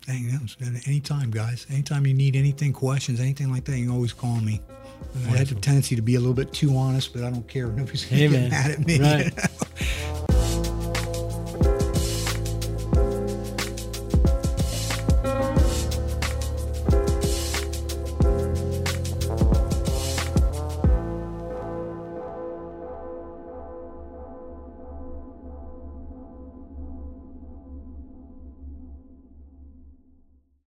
[0.07, 0.57] Dang, that was.
[0.87, 1.67] Anytime, guys.
[1.71, 4.61] Anytime you need anything, questions, anything like that, you can always call me.
[5.15, 5.61] I have a Wonderful.
[5.61, 7.69] tendency to be a little bit too honest, but I don't care.
[7.69, 8.43] Nobody's going Hey, to man.
[8.43, 9.01] get mad at me.
[9.01, 9.25] Right.
[9.25, 10.26] you know?